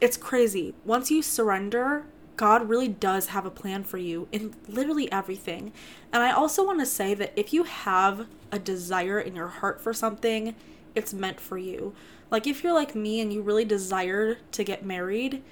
it's 0.00 0.16
crazy. 0.16 0.74
Once 0.86 1.10
you 1.10 1.20
surrender 1.20 2.06
God 2.40 2.70
really 2.70 2.88
does 2.88 3.26
have 3.26 3.44
a 3.44 3.50
plan 3.50 3.84
for 3.84 3.98
you 3.98 4.26
in 4.32 4.54
literally 4.66 5.12
everything. 5.12 5.74
And 6.10 6.22
I 6.22 6.32
also 6.32 6.64
want 6.64 6.80
to 6.80 6.86
say 6.86 7.12
that 7.12 7.34
if 7.36 7.52
you 7.52 7.64
have 7.64 8.26
a 8.50 8.58
desire 8.58 9.20
in 9.20 9.36
your 9.36 9.48
heart 9.48 9.78
for 9.78 9.92
something, 9.92 10.54
it's 10.94 11.12
meant 11.12 11.38
for 11.38 11.58
you. 11.58 11.94
Like 12.30 12.46
if 12.46 12.64
you're 12.64 12.72
like 12.72 12.94
me 12.94 13.20
and 13.20 13.30
you 13.30 13.42
really 13.42 13.66
desire 13.66 14.38
to 14.52 14.64
get 14.64 14.86
married, 14.86 15.42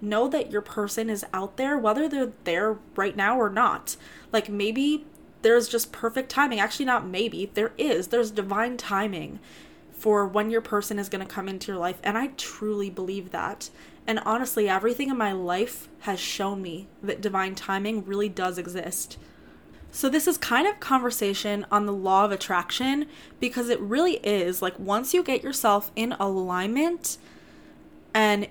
know 0.00 0.26
that 0.26 0.50
your 0.50 0.62
person 0.62 1.10
is 1.10 1.22
out 1.34 1.58
there, 1.58 1.76
whether 1.76 2.08
they're 2.08 2.32
there 2.44 2.78
right 2.96 3.14
now 3.14 3.38
or 3.38 3.50
not. 3.50 3.96
Like 4.32 4.48
maybe 4.48 5.04
there's 5.42 5.68
just 5.68 5.92
perfect 5.92 6.30
timing. 6.30 6.60
Actually, 6.60 6.86
not 6.86 7.06
maybe, 7.06 7.50
there 7.54 7.72
is. 7.78 8.08
There's 8.08 8.30
divine 8.30 8.76
timing 8.76 9.38
for 9.92 10.26
when 10.26 10.50
your 10.50 10.60
person 10.60 10.98
is 10.98 11.08
going 11.08 11.26
to 11.26 11.32
come 11.32 11.48
into 11.48 11.72
your 11.72 11.80
life. 11.80 11.98
And 12.02 12.16
I 12.16 12.28
truly 12.36 12.90
believe 12.90 13.30
that. 13.30 13.70
And 14.06 14.20
honestly, 14.20 14.68
everything 14.68 15.10
in 15.10 15.18
my 15.18 15.32
life 15.32 15.88
has 16.00 16.18
shown 16.18 16.62
me 16.62 16.88
that 17.02 17.20
divine 17.20 17.54
timing 17.54 18.04
really 18.04 18.28
does 18.28 18.58
exist. 18.58 19.18
So, 19.90 20.08
this 20.08 20.26
is 20.26 20.36
kind 20.36 20.66
of 20.66 20.80
conversation 20.80 21.66
on 21.70 21.86
the 21.86 21.92
law 21.92 22.24
of 22.24 22.32
attraction 22.32 23.06
because 23.40 23.68
it 23.68 23.80
really 23.80 24.16
is 24.16 24.60
like 24.60 24.78
once 24.78 25.14
you 25.14 25.22
get 25.22 25.42
yourself 25.42 25.90
in 25.96 26.12
alignment 26.12 27.16
and 28.12 28.48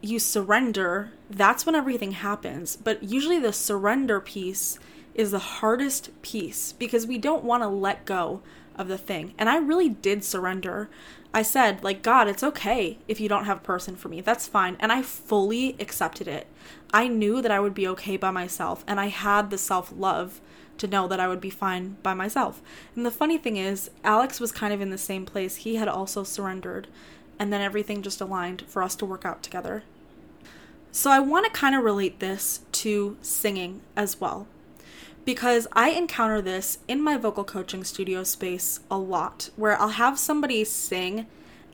you 0.00 0.18
surrender, 0.18 1.12
that's 1.30 1.66
when 1.66 1.74
everything 1.74 2.12
happens. 2.12 2.76
But 2.76 3.02
usually, 3.02 3.38
the 3.38 3.52
surrender 3.52 4.20
piece 4.20 4.78
is 5.14 5.30
the 5.32 5.38
hardest 5.38 6.10
piece 6.22 6.72
because 6.72 7.06
we 7.06 7.18
don't 7.18 7.44
want 7.44 7.62
to 7.62 7.68
let 7.68 8.04
go 8.04 8.40
of 8.76 8.88
the 8.88 8.98
thing. 8.98 9.34
And 9.36 9.48
I 9.48 9.58
really 9.58 9.88
did 9.88 10.24
surrender. 10.24 10.88
I 11.34 11.42
said, 11.42 11.82
like, 11.82 12.02
God, 12.02 12.28
it's 12.28 12.44
okay 12.44 12.98
if 13.08 13.20
you 13.20 13.28
don't 13.28 13.44
have 13.44 13.58
a 13.58 13.60
person 13.60 13.96
for 13.96 14.08
me. 14.08 14.20
That's 14.20 14.46
fine. 14.46 14.76
And 14.80 14.92
I 14.92 15.02
fully 15.02 15.76
accepted 15.80 16.28
it. 16.28 16.46
I 16.92 17.08
knew 17.08 17.42
that 17.42 17.50
I 17.50 17.60
would 17.60 17.74
be 17.74 17.88
okay 17.88 18.16
by 18.16 18.30
myself, 18.30 18.84
and 18.86 18.98
I 18.98 19.08
had 19.08 19.50
the 19.50 19.58
self 19.58 19.92
love 19.94 20.40
to 20.78 20.86
know 20.86 21.08
that 21.08 21.20
I 21.20 21.28
would 21.28 21.40
be 21.40 21.50
fine 21.50 21.96
by 22.02 22.14
myself. 22.14 22.62
And 22.94 23.04
the 23.04 23.10
funny 23.10 23.36
thing 23.36 23.56
is, 23.56 23.90
Alex 24.04 24.40
was 24.40 24.52
kind 24.52 24.72
of 24.72 24.80
in 24.80 24.90
the 24.90 24.98
same 24.98 25.26
place. 25.26 25.56
He 25.56 25.74
had 25.74 25.88
also 25.88 26.22
surrendered, 26.22 26.86
and 27.38 27.52
then 27.52 27.60
everything 27.60 28.00
just 28.00 28.20
aligned 28.20 28.62
for 28.62 28.82
us 28.82 28.94
to 28.96 29.04
work 29.04 29.26
out 29.26 29.42
together. 29.42 29.82
So 30.90 31.10
I 31.10 31.18
want 31.18 31.46
to 31.46 31.52
kind 31.52 31.74
of 31.74 31.84
relate 31.84 32.18
this 32.18 32.60
to 32.72 33.16
singing 33.20 33.82
as 33.96 34.20
well 34.20 34.46
because 35.28 35.66
I 35.74 35.90
encounter 35.90 36.40
this 36.40 36.78
in 36.88 37.02
my 37.02 37.18
vocal 37.18 37.44
coaching 37.44 37.84
studio 37.84 38.24
space 38.24 38.80
a 38.90 38.96
lot, 38.96 39.50
where 39.56 39.78
I'll 39.78 39.90
have 39.90 40.18
somebody 40.18 40.64
sing 40.64 41.26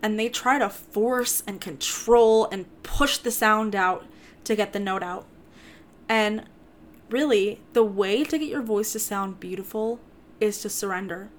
and 0.02 0.18
they 0.18 0.28
try 0.28 0.58
to 0.58 0.68
force 0.68 1.40
and 1.46 1.60
control 1.60 2.48
and 2.50 2.66
push 2.82 3.16
the 3.18 3.30
sound 3.30 3.76
out 3.76 4.04
to 4.42 4.56
get 4.56 4.72
the 4.72 4.80
note 4.80 5.04
out. 5.04 5.24
And 6.08 6.46
really, 7.08 7.60
the 7.74 7.84
way 7.84 8.24
to 8.24 8.38
get 8.38 8.48
your 8.48 8.60
voice 8.60 8.92
to 8.92 8.98
sound 8.98 9.38
beautiful 9.38 10.00
is 10.40 10.60
to 10.62 10.68
surrender. 10.68 11.30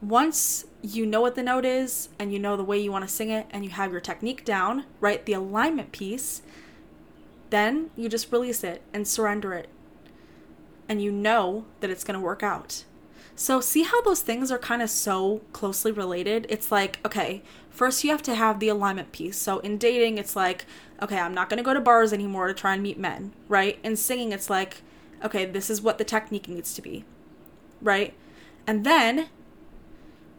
Once 0.00 0.64
you 0.80 1.04
know 1.04 1.20
what 1.20 1.34
the 1.34 1.42
note 1.42 1.66
is 1.66 2.08
and 2.18 2.32
you 2.32 2.38
know 2.38 2.56
the 2.56 2.64
way 2.64 2.78
you 2.78 2.90
want 2.90 3.06
to 3.06 3.14
sing 3.14 3.28
it 3.28 3.46
and 3.50 3.64
you 3.64 3.70
have 3.70 3.92
your 3.92 4.00
technique 4.00 4.46
down, 4.46 4.86
right, 4.98 5.26
the 5.26 5.34
alignment 5.34 5.92
piece, 5.92 6.40
then 7.50 7.90
you 7.96 8.08
just 8.08 8.32
release 8.32 8.64
it 8.64 8.82
and 8.92 9.06
surrender 9.06 9.52
it 9.54 9.68
and 10.88 11.02
you 11.02 11.12
know 11.12 11.64
that 11.80 11.90
it's 11.90 12.04
going 12.04 12.18
to 12.18 12.24
work 12.24 12.42
out. 12.42 12.84
So, 13.36 13.60
see 13.60 13.84
how 13.84 14.02
those 14.02 14.20
things 14.20 14.50
are 14.50 14.58
kind 14.58 14.82
of 14.82 14.90
so 14.90 15.42
closely 15.52 15.92
related? 15.92 16.44
It's 16.48 16.72
like, 16.72 16.98
okay, 17.06 17.42
first 17.70 18.02
you 18.02 18.10
have 18.10 18.22
to 18.22 18.34
have 18.34 18.58
the 18.58 18.68
alignment 18.68 19.12
piece. 19.12 19.36
So, 19.36 19.60
in 19.60 19.78
dating, 19.78 20.18
it's 20.18 20.34
like, 20.34 20.66
okay, 21.00 21.18
I'm 21.18 21.34
not 21.34 21.48
going 21.48 21.58
to 21.58 21.62
go 21.64 21.72
to 21.72 21.80
bars 21.80 22.12
anymore 22.12 22.48
to 22.48 22.54
try 22.54 22.74
and 22.74 22.82
meet 22.82 22.98
men, 22.98 23.32
right? 23.48 23.78
In 23.84 23.94
singing, 23.94 24.32
it's 24.32 24.50
like, 24.50 24.78
okay, 25.22 25.44
this 25.44 25.70
is 25.70 25.80
what 25.80 25.98
the 25.98 26.04
technique 26.04 26.48
needs 26.48 26.74
to 26.74 26.82
be, 26.82 27.04
right? 27.80 28.12
And 28.66 28.84
then 28.84 29.28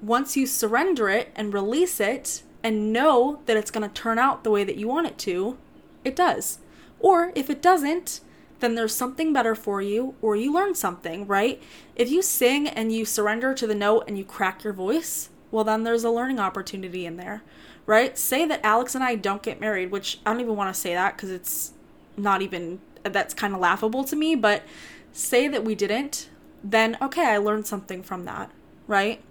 once 0.02 0.36
you 0.36 0.46
surrender 0.46 1.08
it 1.08 1.32
and 1.38 1.54
release 1.54 2.02
it 2.02 2.44
and 2.64 2.92
know 2.92 3.40
that 3.46 3.56
it's 3.56 3.72
going 3.72 3.88
to 3.88 3.94
turn 3.94 4.20
out 4.20 4.44
the 4.44 4.52
way 4.52 4.66
that 4.66 4.76
you 4.76 4.90
want 4.90 5.08
it 5.08 5.18
to, 5.20 5.58
it 6.04 6.18
does. 6.18 6.60
Or 7.00 7.32
if 7.36 7.50
it 7.50 7.62
doesn't, 7.62 8.22
then 8.60 8.76
there's 8.76 8.94
something 8.94 9.32
better 9.32 9.56
for 9.56 9.82
you 9.82 10.16
or 10.22 10.36
you 10.36 10.54
learn 10.54 10.76
something, 10.76 11.26
right? 11.26 11.62
If 11.96 12.10
you 12.10 12.22
sing 12.22 12.68
and 12.68 12.92
you 12.92 13.06
surrender 13.06 13.54
to 13.54 13.68
the 13.68 13.76
note 13.76 14.04
and 14.08 14.18
you 14.18 14.26
crack 14.26 14.64
your 14.64 14.74
voice, 14.74 15.30
well, 15.52 15.64
then 15.64 15.84
there's 15.84 16.04
a 16.04 16.12
learning 16.12 16.40
opportunity 16.40 17.06
in 17.06 17.18
there, 17.18 17.42
right? 17.86 18.18
Say 18.18 18.46
that 18.46 18.60
Alex 18.64 18.96
and 18.96 19.04
I 19.04 19.16
don't 19.16 19.42
get 19.42 19.60
married, 19.60 19.92
which 19.92 20.20
I 20.26 20.32
don't 20.32 20.42
even 20.42 20.56
want 20.56 20.74
to 20.74 20.80
say 20.80 20.94
that 20.94 21.16
because 21.16 21.32
it's 21.32 21.74
not 22.18 22.42
even, 22.42 22.82
that's 23.04 23.34
kind 23.34 23.54
of 23.54 23.60
laughable 23.60 24.04
to 24.04 24.16
me, 24.16 24.36
but 24.36 24.64
say 25.12 25.48
that 25.48 25.64
we 25.64 25.76
didn't, 25.76 26.30
then 26.64 26.98
okay, 27.02 27.26
I 27.26 27.38
learned 27.38 27.66
something 27.66 28.04
from 28.04 28.26
that, 28.26 28.52
right? 28.88 29.22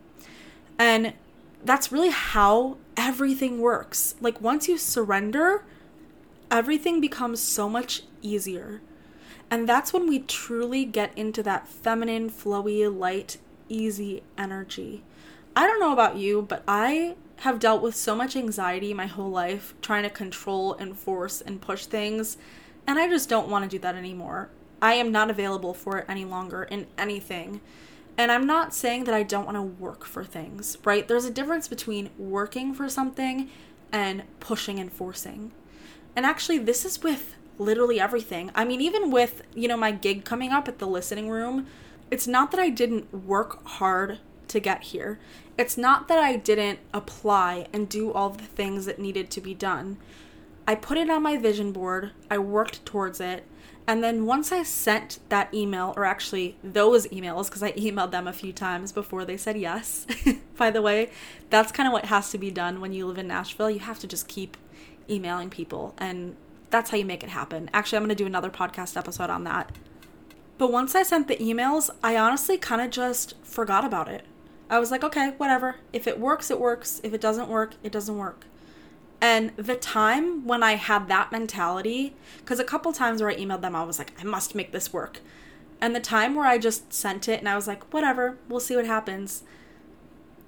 And 0.79 1.13
that's 1.65 1.93
really 1.93 2.11
how 2.11 2.79
everything 2.97 3.61
works. 3.61 4.15
Like 4.21 4.41
once 4.41 4.69
you 4.69 4.79
surrender, 4.79 5.65
everything 6.51 7.01
becomes 7.01 7.41
so 7.41 7.69
much 7.69 8.03
easier. 8.23 8.81
And 9.51 9.69
that's 9.69 9.93
when 9.93 10.09
we 10.09 10.21
truly 10.21 10.85
get 10.85 11.17
into 11.17 11.43
that 11.43 11.69
feminine, 11.69 12.31
flowy, 12.31 12.95
light, 12.95 13.39
easy 13.69 14.23
energy. 14.37 15.03
I 15.57 15.67
don't 15.67 15.81
know 15.81 15.93
about 15.93 16.17
you, 16.17 16.43
but 16.43 16.63
I 16.69 17.17
have 17.39 17.59
dealt 17.59 17.83
with 17.83 17.95
so 17.95 18.15
much 18.15 18.37
anxiety 18.37 18.93
my 18.93 19.07
whole 19.07 19.31
life 19.31 19.75
trying 19.81 20.03
to 20.03 20.11
control 20.11 20.75
and 20.75 20.97
force 20.97 21.41
and 21.41 21.61
push 21.61 21.87
things, 21.87 22.37
and 22.87 22.99
I 22.99 23.09
just 23.09 23.29
don't 23.29 23.49
want 23.49 23.65
to 23.65 23.71
do 23.71 23.79
that 23.81 23.95
anymore. 23.95 24.51
I 24.81 24.95
am 24.95 25.13
not 25.13 25.31
available 25.31 25.75
for 25.75 25.99
it 25.99 26.07
any 26.09 26.25
longer 26.25 26.65
in 26.65 26.87
anything. 26.97 27.61
And 28.17 28.33
I'm 28.33 28.47
not 28.47 28.75
saying 28.75 29.05
that 29.05 29.15
I 29.15 29.23
don't 29.23 29.45
want 29.45 29.57
to 29.57 29.63
work 29.63 30.05
for 30.05 30.25
things, 30.25 30.77
right? 30.85 31.07
There's 31.07 31.25
a 31.25 31.31
difference 31.31 31.69
between 31.69 32.11
working 32.19 32.75
for 32.75 32.89
something 32.89 33.49
and 33.93 34.25
pushing 34.41 34.81
and 34.81 34.93
forcing. 34.93 35.53
And 36.19 36.27
actually, 36.27 36.59
this 36.59 36.85
is 36.85 37.01
with 37.01 37.37
literally 37.61 38.01
everything. 38.01 38.51
I 38.53 38.65
mean, 38.65 38.81
even 38.81 39.13
with, 39.13 39.43
you 39.55 39.69
know, 39.69 39.77
my 39.77 39.93
gig 39.93 40.25
coming 40.25 40.51
up 40.51 40.67
at 40.67 40.81
the 40.81 40.87
listening 40.89 41.31
room, 41.31 41.69
it's 42.11 42.27
not 42.27 42.51
that 42.51 42.59
I 42.59 42.71
didn't 42.71 43.15
work 43.15 43.65
hard 43.65 44.19
to 44.49 44.59
get 44.59 44.83
here. 44.83 45.21
It's 45.57 45.79
not 45.79 46.09
that 46.09 46.19
I 46.19 46.35
didn't 46.35 46.81
apply 46.93 47.69
and 47.73 47.89
do 47.89 48.13
all 48.13 48.31
the 48.31 48.43
things 48.43 48.85
that 48.87 48.99
needed 48.99 49.31
to 49.31 49.41
be 49.41 49.55
done. 49.55 49.97
I 50.67 50.75
put 50.75 50.99
it 50.99 51.09
on 51.09 51.23
my 51.23 51.37
vision 51.37 51.71
board, 51.71 52.11
I 52.29 52.39
worked 52.39 52.85
towards 52.85 53.21
it, 53.21 53.45
and 53.87 54.03
then 54.03 54.27
once 54.27 54.51
I 54.51 54.65
sent 54.65 55.21
that 55.29 55.55
email, 55.55 55.95
or 55.97 56.05
actually 56.05 56.57
those 56.65 57.07
emails, 57.07 57.47
because 57.47 57.63
I 57.63 57.71
emailed 57.75 58.11
them 58.11 58.27
a 58.27 58.33
few 58.33 58.53
times 58.53 58.91
before 58.91 59.25
they 59.25 59.37
said 59.37 59.57
yes, 59.57 60.05
by 60.57 60.73
the 60.73 60.83
way, 60.83 61.11
that's 61.49 61.71
kind 61.71 61.87
of 61.87 61.93
what 61.93 62.07
has 62.07 62.31
to 62.33 62.39
be 62.39 62.51
done 62.51 62.81
when 62.81 62.93
you 62.93 63.07
live 63.07 63.19
in 63.19 63.29
Nashville. 63.29 63.71
You 63.71 63.79
have 63.79 64.01
to 64.01 64.09
just 64.09 64.27
keep 64.27 64.57
emailing 65.11 65.51
people 65.51 65.95
and 65.99 66.37
that's 66.71 66.91
how 66.91 66.97
you 66.97 67.05
make 67.05 67.23
it 67.23 67.31
happen. 67.31 67.71
Actually, 67.73 67.97
I'm 67.97 68.03
going 68.03 68.11
to 68.11 68.15
do 68.15 68.27
another 68.27 68.51
podcast 68.51 68.97
episode 68.97 69.31
on 69.31 69.45
that. 69.45 69.75
But 70.59 70.73
once 70.73 70.95
I 70.95 71.03
sent 71.03 71.29
the 71.29 71.37
emails, 71.37 71.89
I 72.03 72.17
honestly 72.17 72.59
kind 72.59 72.81
of 72.81 72.91
just 72.91 73.35
forgot 73.43 73.85
about 73.85 74.09
it. 74.09 74.25
I 74.69 74.79
was 74.79 74.91
like, 74.91 75.05
okay, 75.05 75.33
whatever. 75.39 75.77
If 75.93 76.07
it 76.07 76.19
works, 76.19 76.51
it 76.51 76.61
works. 76.61 77.01
If 77.03 77.15
it 77.15 77.21
doesn't 77.21 77.49
work, 77.49 77.75
it 77.83 77.93
doesn't 77.93 78.19
work. 78.19 78.45
And 79.21 79.51
the 79.57 79.77
time 79.77 80.47
when 80.47 80.63
I 80.63 80.75
had 80.75 81.09
that 81.09 81.33
mentality, 81.33 82.15
because 82.39 82.61
a 82.61 82.65
couple 82.65 82.93
times 82.93 83.21
where 83.21 83.31
I 83.31 83.37
emailed 83.37 83.63
them, 83.63 83.75
I 83.75 83.83
was 83.83 83.99
like, 83.99 84.13
I 84.21 84.25
must 84.25 84.55
make 84.55 84.73
this 84.73 84.93
work. 84.93 85.21
And 85.81 85.95
the 85.95 86.01
time 86.01 86.35
where 86.35 86.47
I 86.47 86.59
just 86.59 86.93
sent 86.93 87.29
it 87.29 87.39
and 87.39 87.49
I 87.49 87.57
was 87.57 87.67
like, 87.67 87.93
whatever, 87.93 88.37
we'll 88.49 88.61
see 88.61 88.77
what 88.77 88.87
happens. 88.87 89.43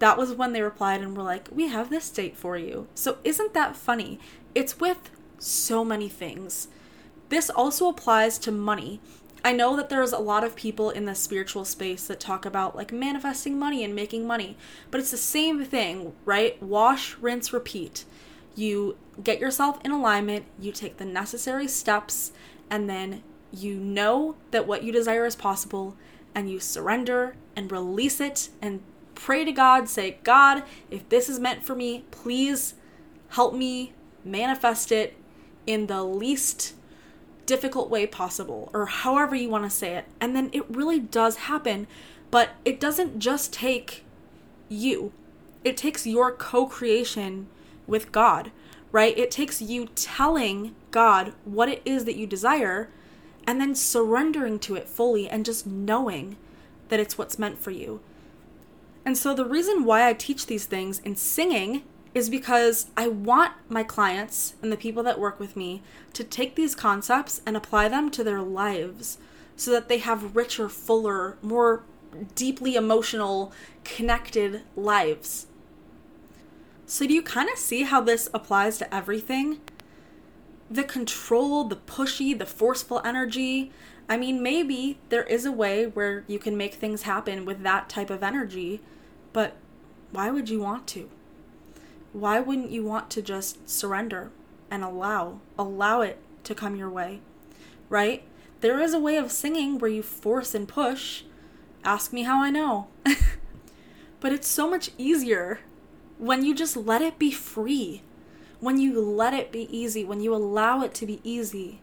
That 0.01 0.17
was 0.17 0.33
when 0.33 0.53
they 0.53 0.63
replied 0.63 1.01
and 1.03 1.17
were 1.17 1.23
like, 1.23 1.49
we 1.53 1.69
have 1.69 1.91
this 1.91 2.11
date 2.11 2.37
for 2.37 2.57
you. 2.57 2.89
So 2.95 3.19
isn't 3.25 3.55
that 3.55 3.77
funny? 3.77 4.19
It's 4.55 4.81
with 4.81 5.11
so 5.39 5.85
many 5.85 6.09
things. 6.09 6.69
This 7.29 7.51
also 7.51 7.89
applies 7.89 8.39
to 8.39 8.51
money. 8.51 9.01
I 9.45 9.53
know 9.53 9.77
that 9.77 9.89
there's 9.89 10.13
a 10.13 10.19
lot 10.19 10.45
of 10.45 10.57
people 10.57 10.91
in 10.91 11.07
the 11.07 11.15
spiritual 11.15 11.65
space 11.65 12.07
that 12.09 12.21
talk 12.21 12.45
about 12.45 12.77
like 12.77 12.93
manifesting 12.93 13.59
money 13.59 13.85
and 13.85 13.95
making 13.95 14.27
money, 14.27 14.57
but 14.91 15.01
it's 15.01 15.13
the 15.13 15.17
same 15.17 15.65
thing, 15.65 16.13
right? 16.25 16.63
Wash, 16.63 17.17
rinse, 17.19 17.53
repeat. 17.53 18.05
You 18.55 18.97
get 19.23 19.39
yourself 19.41 19.79
in 19.85 19.93
alignment, 19.93 20.45
you 20.59 20.73
take 20.73 20.99
the 20.99 21.05
necessary 21.05 21.69
steps, 21.69 22.33
and 22.69 22.91
then 22.91 23.23
you 23.53 23.77
know 23.77 24.37
that 24.51 24.67
what 24.67 24.83
you 24.83 24.93
desire 24.93 25.25
is 25.25 25.37
possible, 25.37 25.97
and 26.35 26.51
you 26.51 26.61
surrender 26.61 27.37
and 27.57 27.73
release 27.73 28.21
it 28.21 28.51
and 28.61 28.83
pray 29.15 29.45
to 29.45 29.53
God, 29.53 29.89
say, 29.89 30.19
God, 30.23 30.65
if 30.91 31.09
this 31.09 31.29
is 31.29 31.39
meant 31.39 31.65
for 31.65 31.75
me, 31.75 32.05
please 32.11 32.75
help 33.31 33.55
me 33.55 33.93
manifest 34.25 34.93
it 34.93 35.17
in 35.67 35.87
the 35.87 36.03
least 36.03 36.75
difficult 37.47 37.91
way 37.91 38.07
possible, 38.07 38.71
or 38.73 38.87
however 38.87 39.35
you 39.35 39.49
want 39.49 39.65
to 39.65 39.71
say 39.71 39.97
it. 39.97 40.05
And 40.21 40.37
then 40.37 40.51
it 40.53 40.65
really 40.69 41.01
does 41.01 41.37
happen, 41.37 41.87
but 42.31 42.51
it 42.65 42.79
doesn't 42.79 43.19
just 43.19 43.53
take 43.53 44.05
you, 44.69 45.13
it 45.65 45.77
takes 45.77 46.07
your 46.07 46.33
co 46.33 46.67
creation 46.67 47.49
with 47.87 48.13
God, 48.13 48.53
right? 48.93 49.17
It 49.19 49.31
takes 49.31 49.61
you 49.61 49.89
telling 49.95 50.75
God 50.91 51.33
what 51.45 51.69
it 51.69 51.83
is 51.85 52.05
that 52.05 52.17
you 52.17 52.27
desire 52.27 52.89
and 53.47 53.61
then 53.61 53.75
surrendering 53.75 54.59
to 54.61 54.77
it 54.77 54.89
fully 54.89 55.29
and 55.29 55.45
just 55.45 55.67
knowing 55.67 56.37
that 56.89 57.01
it's 57.01 57.19
what's 57.19 57.39
meant 57.39 57.59
for 57.59 57.71
you. 57.71 58.01
And 59.05 59.17
so, 59.17 59.35
the 59.35 59.45
reason 59.45 59.85
why 59.85 60.07
I 60.07 60.13
teach 60.13 60.47
these 60.47 60.67
things 60.67 61.01
in 61.01 61.17
singing 61.17 61.83
is 62.15 62.29
because 62.29 62.87
I 62.97 63.09
want 63.09 63.53
my 63.69 63.83
clients 63.83 64.55
and 64.63 64.73
the 64.73 64.77
people 64.77 65.03
that 65.05 65.21
work 65.21 65.39
with 65.39 65.57
me 65.57 65.83
to 66.13 66.25
take 66.25 66.55
these 66.55 66.75
concepts 66.75 67.41
and 67.47 67.57
apply 67.57 67.89
them 67.89 68.11
to 68.11 68.25
their 68.25 68.43
lives 68.43 69.19
so 69.57 69.71
that 69.71 69.89
they 69.89 69.99
have 69.99 70.35
richer, 70.35 70.69
fuller, 70.69 71.37
more 71.43 71.85
deeply 72.35 72.75
emotional, 72.75 73.53
connected 73.85 74.63
lives. 74.75 75.47
So, 76.87 77.07
do 77.07 77.15
you 77.15 77.23
kind 77.23 77.49
of 77.49 77.59
see 77.59 77.85
how 77.85 78.01
this 78.01 78.29
applies 78.35 78.79
to 78.79 78.93
everything? 78.93 79.61
the 80.71 80.85
control, 80.85 81.65
the 81.65 81.77
pushy, 81.77 82.39
the 82.39 82.47
forceful 82.47 83.03
energy. 83.05 83.73
I 84.09 84.17
mean, 84.17 84.43
maybe 84.43 84.99
there 85.09 85.25
is 85.25 85.45
a 85.45 85.53
way 85.53 85.87
where 85.87 86.25
you 86.29 86.39
can 86.39 86.57
make 86.57 86.75
things 86.75 87.03
happen 87.03 87.45
with 87.45 87.63
that 87.63 87.89
type 87.89 88.09
of 88.09 88.23
energy, 88.23 88.81
but 89.33 89.57
why 90.13 90.31
would 90.31 90.49
you 90.49 90.61
want 90.61 90.87
to? 90.89 91.11
Why 92.13 92.41
wouldn't 92.41 92.71
you 92.71 92.85
want 92.85 93.11
to 93.11 93.23
just 93.23 93.69
surrender 93.69 94.31
and 94.71 94.83
allow, 94.83 95.41
allow 95.59 96.01
it 96.01 96.19
to 96.45 96.55
come 96.55 96.77
your 96.77 96.91
way? 96.91 97.21
Right? 97.89 98.25
There 98.61 98.81
is 98.81 98.95
a 98.95 99.01
way 99.01 99.17
of 99.17 99.33
singing 99.33 99.79
where 99.79 99.91
you 99.91 100.03
force 100.03 100.55
and 100.55 100.69
push. 100.69 101.23
Ask 101.85 102.13
me 102.13 102.23
how 102.23 102.43
I 102.43 102.51
know. 102.51 102.89
but 104.21 104.33
it's 104.33 104.49
so 104.49 104.69
much 104.69 104.91
easier 104.99 105.61
when 106.19 106.45
you 106.45 106.55
just 106.55 106.77
let 106.77 107.01
it 107.01 107.19
be 107.19 107.31
free 107.31 108.03
when 108.61 108.79
you 108.79 109.01
let 109.01 109.33
it 109.35 109.51
be 109.51 109.75
easy, 109.77 110.05
when 110.05 110.21
you 110.21 110.35
allow 110.35 110.83
it 110.83 110.95
to 110.95 111.07
be 111.07 111.21
easy, 111.25 111.81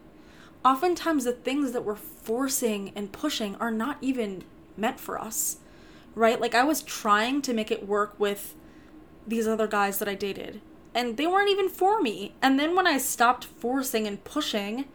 oftentimes 0.63 1.25
the 1.25 1.31
things 1.31 1.71
that 1.71 1.83
we're 1.83 1.95
forcing 1.95 2.91
and 2.95 3.11
pushing 3.11 3.55
are 3.55 3.71
not 3.71 3.97
even 3.99 4.43
meant 4.77 4.99
for 4.99 5.19
us, 5.19 5.57
right? 6.13 6.39
Like 6.39 6.53
I 6.53 6.63
was 6.63 6.83
trying 6.83 7.41
to 7.43 7.53
make 7.53 7.71
it 7.71 7.87
work 7.87 8.13
with 8.19 8.55
these 9.27 9.47
other 9.47 9.67
guys 9.67 9.99
that 9.99 10.07
I 10.07 10.15
dated, 10.15 10.61
and 10.95 11.17
they 11.17 11.27
weren't 11.27 11.49
even 11.49 11.69
for 11.69 12.01
me. 12.01 12.33
And 12.41 12.59
then 12.59 12.75
when 12.75 12.87
I 12.87 12.97
stopped 12.97 13.45
forcing 13.45 14.07
and 14.07 14.23
pushing, 14.23 14.85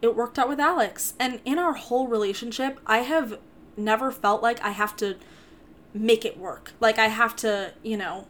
it 0.00 0.16
worked 0.16 0.38
out 0.38 0.48
with 0.48 0.58
Alex. 0.58 1.14
And 1.20 1.40
in 1.44 1.58
our 1.58 1.74
whole 1.74 2.08
relationship, 2.08 2.80
I 2.86 2.98
have 2.98 3.38
never 3.76 4.10
felt 4.10 4.42
like 4.42 4.60
I 4.62 4.70
have 4.70 4.96
to 4.96 5.16
make 5.94 6.24
it 6.24 6.38
work. 6.38 6.72
Like 6.80 6.98
I 6.98 7.06
have 7.06 7.36
to, 7.36 7.74
you 7.82 7.96
know, 7.96 8.26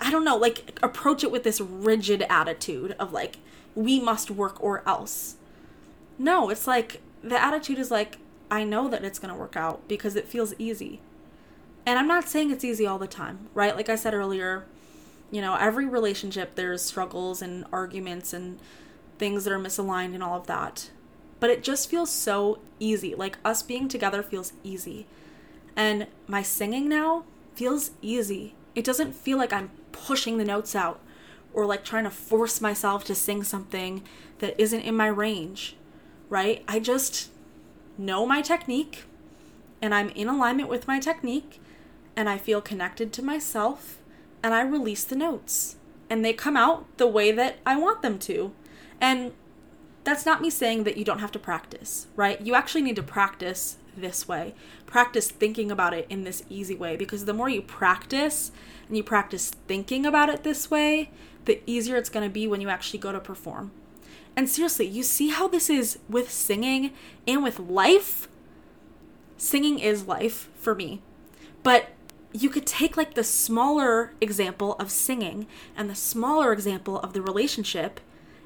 I 0.00 0.10
don't 0.10 0.24
know, 0.24 0.36
like 0.36 0.78
approach 0.82 1.24
it 1.24 1.30
with 1.30 1.42
this 1.42 1.60
rigid 1.60 2.24
attitude 2.30 2.94
of 2.98 3.12
like, 3.12 3.38
we 3.74 4.00
must 4.00 4.30
work 4.30 4.62
or 4.62 4.82
else. 4.88 5.36
No, 6.18 6.48
it's 6.48 6.66
like 6.66 7.02
the 7.22 7.42
attitude 7.42 7.78
is 7.78 7.90
like, 7.90 8.18
I 8.50 8.64
know 8.64 8.88
that 8.88 9.04
it's 9.04 9.18
going 9.18 9.34
to 9.34 9.38
work 9.38 9.56
out 9.56 9.86
because 9.88 10.16
it 10.16 10.28
feels 10.28 10.54
easy. 10.58 11.00
And 11.86 12.00
I'm 12.00 12.08
not 12.08 12.28
saying 12.28 12.50
it's 12.50 12.64
easy 12.64 12.84
all 12.84 12.98
the 12.98 13.06
time, 13.06 13.48
right? 13.54 13.76
Like 13.76 13.88
I 13.88 13.94
said 13.94 14.12
earlier, 14.12 14.66
you 15.30 15.40
know, 15.40 15.54
every 15.54 15.86
relationship 15.86 16.56
there's 16.56 16.82
struggles 16.82 17.40
and 17.40 17.64
arguments 17.72 18.32
and 18.32 18.58
things 19.18 19.44
that 19.44 19.52
are 19.52 19.58
misaligned 19.58 20.14
and 20.14 20.22
all 20.22 20.36
of 20.36 20.48
that. 20.48 20.90
But 21.38 21.50
it 21.50 21.62
just 21.62 21.88
feels 21.88 22.10
so 22.10 22.58
easy. 22.80 23.14
Like 23.14 23.38
us 23.44 23.62
being 23.62 23.86
together 23.86 24.22
feels 24.22 24.52
easy. 24.64 25.06
And 25.76 26.08
my 26.26 26.42
singing 26.42 26.88
now 26.88 27.24
feels 27.54 27.92
easy. 28.02 28.54
It 28.74 28.84
doesn't 28.84 29.14
feel 29.14 29.38
like 29.38 29.52
I'm 29.52 29.70
pushing 29.92 30.38
the 30.38 30.44
notes 30.44 30.74
out 30.74 31.00
or 31.54 31.66
like 31.66 31.84
trying 31.84 32.04
to 32.04 32.10
force 32.10 32.60
myself 32.60 33.04
to 33.04 33.14
sing 33.14 33.44
something 33.44 34.02
that 34.38 34.60
isn't 34.60 34.80
in 34.80 34.96
my 34.96 35.06
range, 35.06 35.76
right? 36.28 36.64
I 36.66 36.80
just 36.80 37.30
know 37.96 38.26
my 38.26 38.42
technique 38.42 39.04
and 39.80 39.94
I'm 39.94 40.10
in 40.10 40.28
alignment 40.28 40.68
with 40.68 40.88
my 40.88 40.98
technique 40.98 41.60
and 42.16 42.28
I 42.28 42.38
feel 42.38 42.60
connected 42.60 43.12
to 43.12 43.22
myself 43.22 43.98
and 44.42 44.54
I 44.54 44.62
release 44.62 45.04
the 45.04 45.16
notes 45.16 45.76
and 46.08 46.24
they 46.24 46.32
come 46.32 46.56
out 46.56 46.86
the 46.96 47.06
way 47.06 47.30
that 47.32 47.58
I 47.66 47.76
want 47.76 48.02
them 48.02 48.18
to. 48.20 48.52
And 49.00 49.32
that's 50.04 50.24
not 50.24 50.40
me 50.40 50.50
saying 50.50 50.84
that 50.84 50.96
you 50.96 51.04
don't 51.04 51.18
have 51.18 51.32
to 51.32 51.38
practice, 51.38 52.06
right? 52.16 52.40
You 52.40 52.54
actually 52.54 52.82
need 52.82 52.96
to 52.96 53.02
practice 53.02 53.76
this 53.96 54.28
way. 54.28 54.54
Practice 54.86 55.30
thinking 55.30 55.70
about 55.70 55.94
it 55.94 56.06
in 56.08 56.24
this 56.24 56.44
easy 56.48 56.74
way 56.74 56.96
because 56.96 57.24
the 57.24 57.34
more 57.34 57.48
you 57.48 57.62
practice 57.62 58.52
and 58.86 58.96
you 58.96 59.02
practice 59.02 59.50
thinking 59.66 60.06
about 60.06 60.28
it 60.28 60.44
this 60.44 60.70
way, 60.70 61.10
the 61.44 61.60
easier 61.66 61.96
it's 61.96 62.08
going 62.08 62.26
to 62.26 62.32
be 62.32 62.46
when 62.46 62.60
you 62.60 62.68
actually 62.68 62.98
go 62.98 63.12
to 63.12 63.20
perform. 63.20 63.72
And 64.36 64.48
seriously, 64.48 64.86
you 64.86 65.02
see 65.02 65.28
how 65.28 65.48
this 65.48 65.70
is 65.70 65.98
with 66.08 66.30
singing 66.30 66.92
and 67.26 67.42
with 67.42 67.58
life? 67.58 68.28
Singing 69.38 69.78
is 69.78 70.06
life 70.06 70.50
for 70.56 70.74
me. 70.74 71.02
But 71.62 71.88
you 72.42 72.50
could 72.50 72.66
take 72.66 72.96
like 72.96 73.14
the 73.14 73.24
smaller 73.24 74.12
example 74.20 74.74
of 74.74 74.90
singing 74.90 75.46
and 75.76 75.88
the 75.88 75.94
smaller 75.94 76.52
example 76.52 76.98
of 77.00 77.12
the 77.14 77.22
relationship 77.22 78.00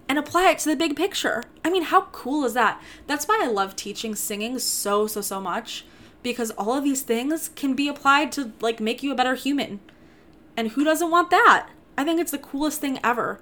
and 0.09 0.19
apply 0.19 0.51
it 0.51 0.59
to 0.61 0.69
the 0.69 0.77
big 0.77 0.97
picture. 0.97 1.43
I 1.65 1.71
mean, 1.71 1.83
how 1.83 2.03
cool 2.13 2.45
is 2.45 2.55
that? 2.55 2.81
That's 3.07 3.27
why 3.27 3.41
I 3.43 3.49
love 3.49 3.75
teaching 3.75 4.15
singing 4.15 4.59
so, 4.59 5.07
so, 5.07 5.21
so 5.21 5.41
much 5.41 5.85
because 6.23 6.51
all 6.53 6.77
of 6.77 6.85
these 6.85 7.03
things 7.03 7.51
can 7.57 7.75
be 7.75 7.89
applied 7.89 8.31
to 8.33 8.53
like 8.61 8.81
make 8.81 9.03
you 9.03 9.13
a 9.13 9.17
better 9.17 9.35
human. 9.35 9.81
And 10.57 10.73
who 10.73 10.85
doesn't 10.85 11.11
want 11.11 11.31
that? 11.31 11.69
I 11.97 12.05
think 12.05 12.21
it's 12.21 12.33
the 12.33 12.39
coolest 12.39 12.81
thing 12.81 13.01
ever. 13.03 13.41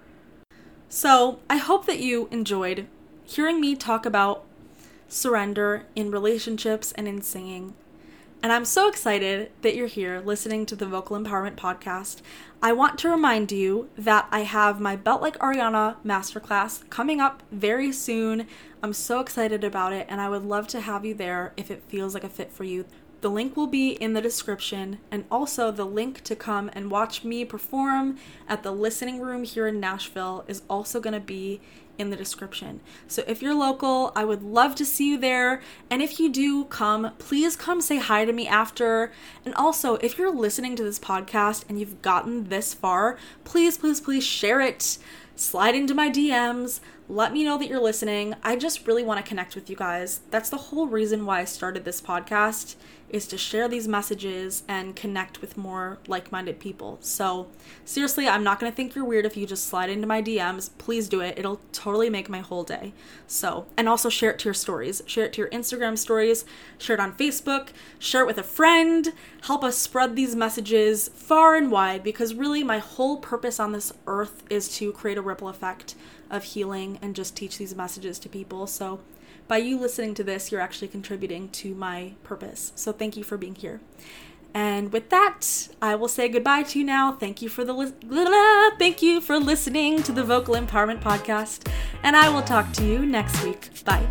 So, 0.88 1.40
I 1.50 1.58
hope 1.58 1.84
that 1.86 2.00
you 2.00 2.28
enjoyed 2.30 2.86
hearing 3.24 3.60
me 3.60 3.76
talk 3.76 4.06
about 4.06 4.44
surrender 5.08 5.84
in 5.94 6.10
relationships 6.10 6.92
and 6.92 7.06
in 7.06 7.20
singing. 7.20 7.74
And 8.40 8.52
I'm 8.52 8.64
so 8.64 8.88
excited 8.88 9.50
that 9.62 9.74
you're 9.74 9.88
here 9.88 10.20
listening 10.20 10.64
to 10.66 10.76
the 10.76 10.86
Vocal 10.86 11.18
Empowerment 11.18 11.56
Podcast. 11.56 12.22
I 12.62 12.72
want 12.72 12.96
to 13.00 13.08
remind 13.08 13.50
you 13.50 13.90
that 13.98 14.28
I 14.30 14.40
have 14.40 14.80
my 14.80 14.94
Belt 14.94 15.20
Like 15.20 15.36
Ariana 15.38 15.96
Masterclass 16.04 16.88
coming 16.88 17.20
up 17.20 17.42
very 17.50 17.90
soon. 17.90 18.46
I'm 18.80 18.92
so 18.92 19.18
excited 19.18 19.64
about 19.64 19.92
it, 19.92 20.06
and 20.08 20.20
I 20.20 20.28
would 20.28 20.44
love 20.44 20.68
to 20.68 20.80
have 20.80 21.04
you 21.04 21.14
there 21.14 21.52
if 21.56 21.68
it 21.68 21.82
feels 21.88 22.14
like 22.14 22.22
a 22.22 22.28
fit 22.28 22.52
for 22.52 22.62
you. 22.62 22.84
The 23.22 23.30
link 23.30 23.56
will 23.56 23.66
be 23.66 23.90
in 23.90 24.12
the 24.12 24.22
description, 24.22 25.00
and 25.10 25.24
also 25.32 25.72
the 25.72 25.84
link 25.84 26.22
to 26.22 26.36
come 26.36 26.70
and 26.74 26.92
watch 26.92 27.24
me 27.24 27.44
perform 27.44 28.18
at 28.46 28.62
the 28.62 28.70
listening 28.70 29.20
room 29.20 29.42
here 29.42 29.66
in 29.66 29.80
Nashville 29.80 30.44
is 30.46 30.62
also 30.70 31.00
going 31.00 31.14
to 31.14 31.20
be 31.20 31.60
in 31.98 32.10
the 32.10 32.16
description. 32.16 32.80
So 33.06 33.22
if 33.26 33.42
you're 33.42 33.54
local, 33.54 34.12
I 34.14 34.24
would 34.24 34.42
love 34.42 34.74
to 34.76 34.84
see 34.84 35.10
you 35.10 35.18
there. 35.18 35.60
And 35.90 36.00
if 36.00 36.18
you 36.18 36.30
do 36.30 36.64
come, 36.64 37.12
please 37.18 37.56
come 37.56 37.80
say 37.80 37.98
hi 37.98 38.24
to 38.24 38.32
me 38.32 38.46
after. 38.46 39.12
And 39.44 39.54
also, 39.54 39.96
if 39.96 40.16
you're 40.16 40.32
listening 40.32 40.76
to 40.76 40.84
this 40.84 40.98
podcast 40.98 41.64
and 41.68 41.78
you've 41.78 42.00
gotten 42.00 42.48
this 42.48 42.72
far, 42.72 43.18
please, 43.44 43.76
please, 43.76 44.00
please 44.00 44.24
share 44.24 44.60
it. 44.60 44.98
Slide 45.34 45.74
into 45.74 45.94
my 45.94 46.10
DMs. 46.10 46.80
Let 47.08 47.32
me 47.32 47.44
know 47.44 47.58
that 47.58 47.68
you're 47.68 47.80
listening. 47.80 48.34
I 48.42 48.56
just 48.56 48.86
really 48.86 49.02
want 49.02 49.24
to 49.24 49.28
connect 49.28 49.54
with 49.54 49.70
you 49.70 49.76
guys. 49.76 50.20
That's 50.30 50.50
the 50.50 50.56
whole 50.56 50.86
reason 50.86 51.24
why 51.24 51.40
I 51.40 51.44
started 51.44 51.84
this 51.84 52.02
podcast 52.02 52.74
is 53.10 53.26
to 53.26 53.38
share 53.38 53.68
these 53.68 53.88
messages 53.88 54.62
and 54.68 54.94
connect 54.94 55.40
with 55.40 55.56
more 55.56 55.98
like 56.06 56.30
minded 56.30 56.58
people. 56.58 56.98
So, 57.00 57.48
seriously, 57.84 58.28
I'm 58.28 58.44
not 58.44 58.60
to 58.60 58.70
think 58.70 58.94
you're 58.94 59.04
weird 59.04 59.24
if 59.24 59.36
you 59.36 59.46
just 59.46 59.66
slide 59.66 59.90
into 59.90 60.06
my 60.06 60.22
DMs. 60.22 60.70
Please 60.78 61.08
do 61.08 61.20
it. 61.20 61.38
It'll 61.38 61.60
totally 61.72 62.10
make 62.10 62.28
my 62.28 62.40
whole 62.40 62.64
day. 62.64 62.92
So, 63.26 63.66
and 63.76 63.88
also 63.88 64.08
share 64.08 64.30
it 64.30 64.38
to 64.40 64.44
your 64.44 64.54
stories. 64.54 65.02
Share 65.06 65.24
it 65.24 65.32
to 65.34 65.40
your 65.40 65.50
Instagram 65.50 65.96
stories, 65.96 66.44
share 66.78 66.94
it 66.94 67.00
on 67.00 67.14
Facebook, 67.14 67.68
share 67.98 68.22
it 68.22 68.26
with 68.26 68.38
a 68.38 68.42
friend. 68.42 69.12
Help 69.42 69.64
us 69.64 69.78
spread 69.78 70.14
these 70.14 70.36
messages 70.36 71.08
far 71.08 71.54
and 71.54 71.70
wide 71.70 72.02
because 72.02 72.34
really, 72.34 72.62
my 72.62 72.78
whole 72.78 73.16
purpose 73.16 73.58
on 73.58 73.72
this 73.72 73.92
earth 74.06 74.42
is 74.50 74.68
to 74.76 74.92
create 74.92 75.18
a 75.18 75.22
ripple 75.22 75.48
effect 75.48 75.94
of 76.30 76.44
healing 76.44 76.98
and 77.00 77.16
just 77.16 77.36
teach 77.36 77.58
these 77.58 77.74
messages 77.74 78.18
to 78.18 78.28
people. 78.28 78.66
So, 78.66 79.00
by 79.48 79.56
you 79.56 79.78
listening 79.78 80.14
to 80.14 80.24
this, 80.24 80.52
you're 80.52 80.60
actually 80.60 80.88
contributing 80.88 81.48
to 81.50 81.74
my 81.74 82.12
purpose. 82.22 82.72
So 82.74 82.92
thank 82.92 83.16
you 83.16 83.24
for 83.24 83.36
being 83.36 83.54
here. 83.54 83.80
And 84.54 84.92
with 84.92 85.10
that, 85.10 85.68
I 85.82 85.94
will 85.94 86.08
say 86.08 86.28
goodbye 86.28 86.62
to 86.64 86.78
you 86.78 86.84
now. 86.84 87.12
Thank 87.12 87.42
you 87.42 87.48
for 87.48 87.64
the 87.64 87.72
li- 87.72 88.72
thank 88.78 89.02
you 89.02 89.20
for 89.20 89.38
listening 89.38 90.02
to 90.04 90.12
the 90.12 90.24
Vocal 90.24 90.54
Empowerment 90.54 91.00
Podcast, 91.00 91.68
and 92.02 92.16
I 92.16 92.28
will 92.28 92.42
talk 92.42 92.72
to 92.74 92.84
you 92.84 93.04
next 93.04 93.42
week. 93.44 93.68
Bye. 93.84 94.08